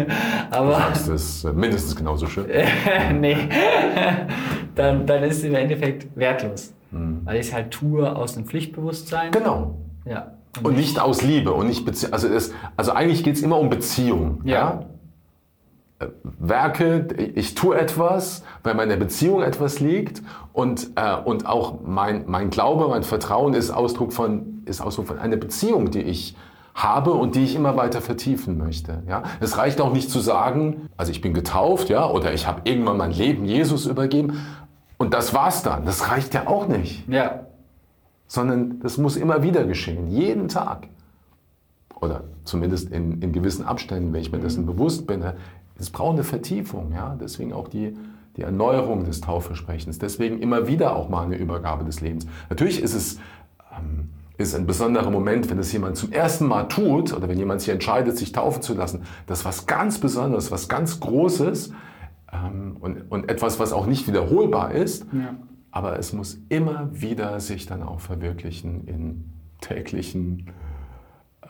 aber 0.50 0.72
sagst 0.72 1.08
es 1.08 1.44
mindestens 1.44 1.96
genauso 1.96 2.26
schön. 2.26 2.46
nee, 3.20 3.36
dann, 4.76 5.06
dann 5.06 5.22
ist 5.24 5.38
es 5.38 5.44
im 5.44 5.54
Endeffekt 5.54 6.06
wertlos. 6.16 6.72
Mhm. 6.90 7.22
Weil 7.24 7.36
ich 7.36 7.48
es 7.48 7.52
halt 7.52 7.70
tue 7.72 8.14
aus 8.14 8.36
einem 8.36 8.46
Pflichtbewusstsein. 8.46 9.32
Genau. 9.32 9.76
Ja. 10.04 10.34
Und 10.62 10.76
nicht 10.76 10.98
aus 11.00 11.22
Liebe 11.22 11.52
und 11.52 11.66
nicht 11.66 11.84
Bezie 11.84 12.12
also, 12.12 12.28
es, 12.28 12.52
also 12.76 12.92
eigentlich 12.92 13.22
geht 13.22 13.36
es 13.36 13.42
immer 13.42 13.58
um 13.58 13.68
Beziehung. 13.70 14.40
Ja. 14.44 14.80
Äh, 14.80 14.84
Werke, 16.38 17.08
ich 17.34 17.54
tue 17.54 17.76
etwas, 17.76 18.44
weil 18.62 18.74
meine 18.74 18.96
Beziehung 18.96 19.42
etwas 19.42 19.80
liegt 19.80 20.22
und, 20.52 20.90
äh, 20.94 21.16
und 21.16 21.46
auch 21.46 21.80
mein, 21.84 22.24
mein 22.26 22.50
Glaube, 22.50 22.86
mein 22.88 23.02
Vertrauen 23.02 23.52
ist 23.54 23.70
Ausdruck, 23.70 24.12
von, 24.12 24.62
ist 24.66 24.80
Ausdruck 24.80 25.08
von 25.08 25.18
einer 25.18 25.36
Beziehung, 25.36 25.90
die 25.90 26.02
ich 26.02 26.36
habe 26.74 27.12
und 27.12 27.34
die 27.34 27.42
ich 27.42 27.56
immer 27.56 27.76
weiter 27.76 28.00
vertiefen 28.00 28.56
möchte. 28.58 29.02
Ja? 29.08 29.24
Es 29.40 29.58
reicht 29.58 29.80
auch 29.80 29.92
nicht 29.92 30.10
zu 30.10 30.20
sagen, 30.20 30.88
also 30.96 31.10
ich 31.10 31.20
bin 31.20 31.34
getauft, 31.34 31.88
ja, 31.88 32.08
oder 32.08 32.32
ich 32.32 32.46
habe 32.46 32.60
irgendwann 32.64 32.96
mein 32.96 33.10
Leben 33.10 33.44
Jesus 33.44 33.86
übergeben 33.86 34.40
und 34.98 35.12
das 35.14 35.34
war's 35.34 35.64
dann. 35.64 35.84
Das 35.84 36.10
reicht 36.10 36.34
ja 36.34 36.46
auch 36.46 36.68
nicht 36.68 37.08
Ja. 37.08 37.40
sondern 38.28 38.78
das 38.80 38.98
muss 38.98 39.16
immer 39.16 39.42
wieder 39.42 39.64
geschehen, 39.64 40.06
jeden 40.06 40.46
Tag. 40.46 40.86
Oder 42.00 42.22
zumindest 42.44 42.92
in, 42.92 43.20
in 43.20 43.32
gewissen 43.32 43.64
Abständen, 43.64 44.12
wenn 44.12 44.20
ich 44.20 44.30
mir 44.30 44.38
dessen 44.38 44.64
bewusst 44.64 45.08
bin. 45.08 45.24
Es 45.78 45.90
braucht 45.90 46.14
eine 46.14 46.24
Vertiefung, 46.24 46.92
ja. 46.92 47.16
Deswegen 47.20 47.52
auch 47.52 47.68
die, 47.68 47.96
die 48.36 48.42
Erneuerung 48.42 49.04
des 49.04 49.20
Taufversprechens. 49.20 49.98
Deswegen 49.98 50.40
immer 50.40 50.66
wieder 50.66 50.96
auch 50.96 51.08
mal 51.08 51.24
eine 51.24 51.36
Übergabe 51.36 51.84
des 51.84 52.00
Lebens. 52.00 52.26
Natürlich 52.50 52.82
ist 52.82 52.94
es 52.94 53.18
ähm, 53.76 54.10
ist 54.38 54.54
ein 54.54 54.66
besonderer 54.66 55.10
Moment, 55.10 55.50
wenn 55.50 55.58
es 55.58 55.72
jemand 55.72 55.96
zum 55.96 56.12
ersten 56.12 56.46
Mal 56.46 56.64
tut 56.64 57.12
oder 57.12 57.28
wenn 57.28 57.38
jemand 57.38 57.60
sich 57.60 57.70
entscheidet, 57.70 58.16
sich 58.16 58.30
taufen 58.30 58.62
zu 58.62 58.72
lassen. 58.74 59.02
Das 59.26 59.40
ist 59.40 59.44
was 59.44 59.66
ganz 59.66 59.98
Besonderes, 59.98 60.52
was 60.52 60.68
ganz 60.68 61.00
Großes 61.00 61.72
ähm, 62.32 62.76
und, 62.78 63.10
und 63.10 63.28
etwas, 63.28 63.58
was 63.58 63.72
auch 63.72 63.86
nicht 63.86 64.06
wiederholbar 64.06 64.70
ist. 64.70 65.06
Ja. 65.12 65.34
Aber 65.72 65.98
es 65.98 66.12
muss 66.12 66.38
immer 66.48 66.88
wieder 66.92 67.40
sich 67.40 67.66
dann 67.66 67.82
auch 67.82 67.98
verwirklichen 67.98 68.86
in 68.86 69.32
täglichen 69.60 70.52
äh, 71.42 71.48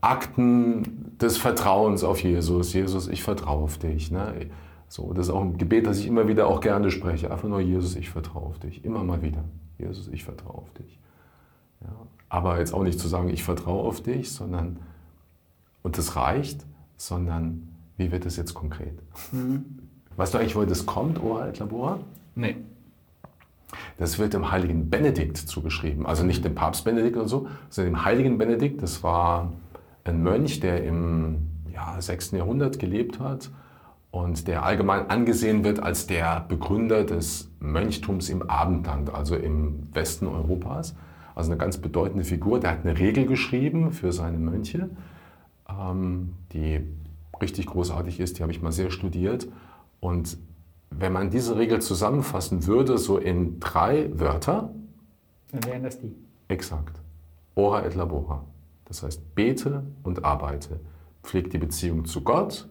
Akten 0.00 1.16
des 1.20 1.36
Vertrauens 1.36 2.04
auf 2.04 2.22
Jesus. 2.22 2.72
Jesus, 2.72 3.08
ich 3.08 3.22
vertraue 3.22 3.62
auf 3.62 3.78
dich. 3.78 4.10
Ne? 4.10 4.46
So, 4.88 5.12
das 5.12 5.28
ist 5.28 5.32
auch 5.32 5.42
ein 5.42 5.58
Gebet, 5.58 5.86
das 5.86 5.98
ich 5.98 6.06
immer 6.06 6.28
wieder 6.28 6.46
auch 6.48 6.60
gerne 6.60 6.90
spreche. 6.90 7.30
Einfach 7.30 7.48
nur, 7.48 7.60
Jesus, 7.60 7.94
ich 7.94 8.10
vertraue 8.10 8.46
auf 8.46 8.58
dich. 8.58 8.84
Immer 8.84 9.04
mal 9.04 9.22
wieder. 9.22 9.44
Jesus, 9.78 10.08
ich 10.08 10.24
vertraue 10.24 10.58
auf 10.58 10.72
dich. 10.72 10.98
Ja? 11.82 11.94
Aber 12.28 12.58
jetzt 12.58 12.74
auch 12.74 12.82
nicht 12.82 12.98
zu 12.98 13.08
sagen, 13.08 13.28
ich 13.28 13.44
vertraue 13.44 13.84
auf 13.84 14.02
dich, 14.02 14.32
sondern, 14.32 14.78
und 15.82 15.96
das 15.96 16.16
reicht, 16.16 16.66
sondern 16.96 17.68
wie 17.96 18.10
wird 18.10 18.26
es 18.26 18.36
jetzt 18.36 18.54
konkret? 18.54 18.98
Weißt 20.16 20.34
du 20.34 20.38
eigentlich, 20.38 20.56
woher 20.56 20.66
das 20.66 20.86
kommt, 20.86 21.22
Ora 21.22 21.48
et 21.48 21.58
Labora? 21.58 22.00
Nee. 22.34 22.56
Das 23.98 24.18
wird 24.18 24.34
dem 24.34 24.50
heiligen 24.50 24.88
Benedikt 24.90 25.36
zugeschrieben. 25.36 26.06
Also 26.06 26.24
nicht 26.24 26.44
dem 26.44 26.54
Papst 26.54 26.84
Benedikt 26.84 27.16
oder 27.16 27.28
so, 27.28 27.48
sondern 27.68 27.94
dem 27.94 28.04
heiligen 28.04 28.38
Benedikt. 28.38 28.82
Das 28.82 29.02
war 29.02 29.52
ein 30.08 30.22
Mönch, 30.22 30.60
der 30.60 30.84
im 30.84 31.48
ja, 31.72 32.00
6. 32.00 32.32
Jahrhundert 32.32 32.78
gelebt 32.78 33.20
hat 33.20 33.50
und 34.10 34.48
der 34.48 34.64
allgemein 34.64 35.10
angesehen 35.10 35.64
wird 35.64 35.80
als 35.80 36.06
der 36.06 36.40
Begründer 36.48 37.04
des 37.04 37.50
Mönchtums 37.60 38.28
im 38.30 38.42
Abendland, 38.48 39.12
also 39.14 39.36
im 39.36 39.94
Westen 39.94 40.26
Europas. 40.26 40.94
Also 41.34 41.50
eine 41.52 41.58
ganz 41.58 41.78
bedeutende 41.78 42.24
Figur. 42.24 42.58
Der 42.58 42.72
hat 42.72 42.84
eine 42.84 42.98
Regel 42.98 43.26
geschrieben 43.26 43.92
für 43.92 44.12
seine 44.12 44.38
Mönche, 44.38 44.90
ähm, 45.68 46.34
die 46.52 46.80
richtig 47.40 47.66
großartig 47.66 48.18
ist. 48.18 48.38
Die 48.38 48.42
habe 48.42 48.50
ich 48.50 48.60
mal 48.60 48.72
sehr 48.72 48.90
studiert. 48.90 49.46
Und 50.00 50.36
wenn 50.90 51.12
man 51.12 51.30
diese 51.30 51.56
Regel 51.56 51.80
zusammenfassen 51.80 52.66
würde, 52.66 52.98
so 52.98 53.18
in 53.18 53.60
drei 53.60 54.10
Wörter, 54.18 54.72
Dann 55.52 55.64
wären 55.64 55.82
das 55.84 56.00
die. 56.00 56.12
exakt. 56.48 57.00
Ora 57.54 57.84
et 57.84 57.94
labora. 57.94 58.44
Das 58.88 59.02
heißt, 59.02 59.34
bete 59.34 59.84
und 60.02 60.24
arbeite. 60.24 60.80
Pfleg 61.22 61.50
die 61.50 61.58
Beziehung 61.58 62.06
zu 62.06 62.22
Gott 62.22 62.68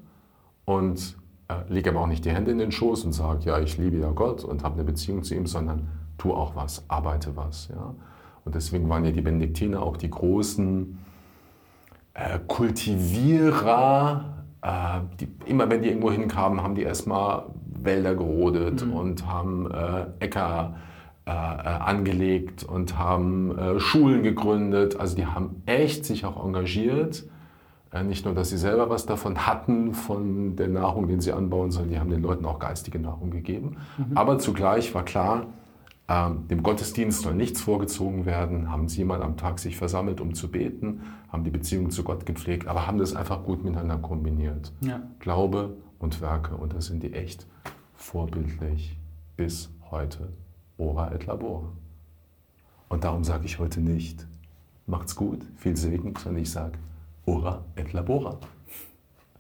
und 0.66 1.16
äh, 1.48 1.54
leg 1.70 1.88
aber 1.88 2.02
auch 2.02 2.08
nicht 2.08 2.26
die 2.26 2.32
Hände 2.32 2.52
in 2.52 2.58
den 2.58 2.72
Schoß 2.72 3.06
und 3.06 3.14
sag, 3.14 3.46
ja, 3.46 3.60
ich 3.60 3.78
liebe 3.78 3.98
ja 3.98 4.10
Gott 4.12 4.44
und 4.44 4.64
habe 4.64 4.76
eine 4.76 4.84
Beziehung 4.84 5.24
zu 5.24 5.36
ihm, 5.36 5.46
sondern 5.46 5.88
tu 6.18 6.34
auch 6.34 6.56
was, 6.56 6.84
arbeite 6.90 7.36
was. 7.36 7.70
Ja? 7.70 7.94
Und 8.44 8.56
deswegen 8.56 8.90
waren 8.90 9.06
ja 9.06 9.12
die 9.12 9.22
Benediktiner 9.22 9.82
auch 9.82 9.98
die 9.98 10.10
großen 10.10 10.98
äh, 12.16 12.40
Kultivierer, 12.48 14.34
äh, 14.62 15.00
die, 15.20 15.28
immer 15.46 15.70
wenn 15.70 15.84
die 15.84 15.90
irgendwo 15.90 16.12
hinkamen, 16.12 16.64
haben 16.64 16.74
die 16.74 16.84
erstmal 16.84 17.44
Wälder 17.66 18.16
gerodet 18.16 18.86
mhm. 18.86 18.94
und 18.94 19.28
haben 19.28 19.70
äh, 19.70 20.08
Äcker 20.20 20.76
äh, 20.76 20.97
äh, 21.28 21.30
angelegt 21.30 22.64
und 22.64 22.98
haben 22.98 23.58
äh, 23.58 23.80
Schulen 23.80 24.24
gegründet. 24.24 25.00
Also 25.00 25.16
die 25.16 25.26
haben 25.26 25.62
echt 25.66 26.06
sich 26.06 26.26
auch 26.26 26.44
engagiert. 26.44 27.26
nicht 28.04 28.26
nur, 28.26 28.34
dass 28.34 28.50
sie 28.50 28.58
selber 28.58 28.90
was 28.90 29.06
davon 29.06 29.48
hatten, 29.48 29.94
von 29.94 30.56
der 30.56 30.68
Nahrung, 30.68 31.08
den 31.08 31.22
sie 31.22 31.32
anbauen, 31.32 31.72
sondern 31.72 31.92
die 31.92 32.00
haben 32.00 32.10
den 32.10 32.22
Leuten 32.22 32.46
auch 32.46 32.60
geistige 32.60 33.00
Nahrung 33.00 33.32
gegeben. 33.32 33.78
Mhm. 33.98 34.18
Aber 34.18 34.40
zugleich 34.40 34.94
war 34.94 35.04
klar, 35.04 35.48
ähm, 36.10 36.48
dem 36.48 36.64
Gottesdienst 36.64 37.22
soll 37.22 37.36
nichts 37.36 37.62
vorgezogen 37.62 38.26
werden, 38.26 38.72
haben 38.72 38.88
siebenmal 38.88 39.22
am 39.22 39.36
Tag 39.36 39.60
sich 39.60 39.76
versammelt, 39.76 40.22
um 40.22 40.34
zu 40.34 40.50
beten, 40.50 41.02
haben 41.30 41.44
die 41.44 41.50
Beziehung 41.50 41.90
zu 41.90 42.04
Gott 42.04 42.26
gepflegt, 42.26 42.68
aber 42.68 42.88
haben 42.88 42.98
das 42.98 43.16
einfach 43.16 43.44
gut 43.44 43.64
miteinander 43.64 43.98
kombiniert. 43.98 44.72
Ja. 44.80 45.02
Glaube 45.20 45.76
und 46.00 46.22
Werke, 46.22 46.56
und 46.56 46.74
da 46.74 46.80
sind 46.80 47.04
die 47.04 47.14
echt 47.14 47.46
vorbildlich 47.94 48.98
bis 49.36 49.70
heute. 49.92 50.30
Ora 50.78 51.12
et 51.14 51.26
labora. 51.26 51.72
Und 52.90 53.04
darum 53.04 53.24
sage 53.24 53.46
ich 53.46 53.60
heute 53.60 53.82
nicht, 53.82 54.26
macht's 54.86 55.16
gut, 55.16 55.44
viel 55.58 55.76
Segen, 55.76 56.14
sondern 56.16 56.44
ich 56.44 56.52
sage 56.52 56.78
Ora 57.26 57.64
et 57.76 57.94
labora. 57.94 58.38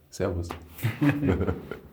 Servus. 0.09 0.49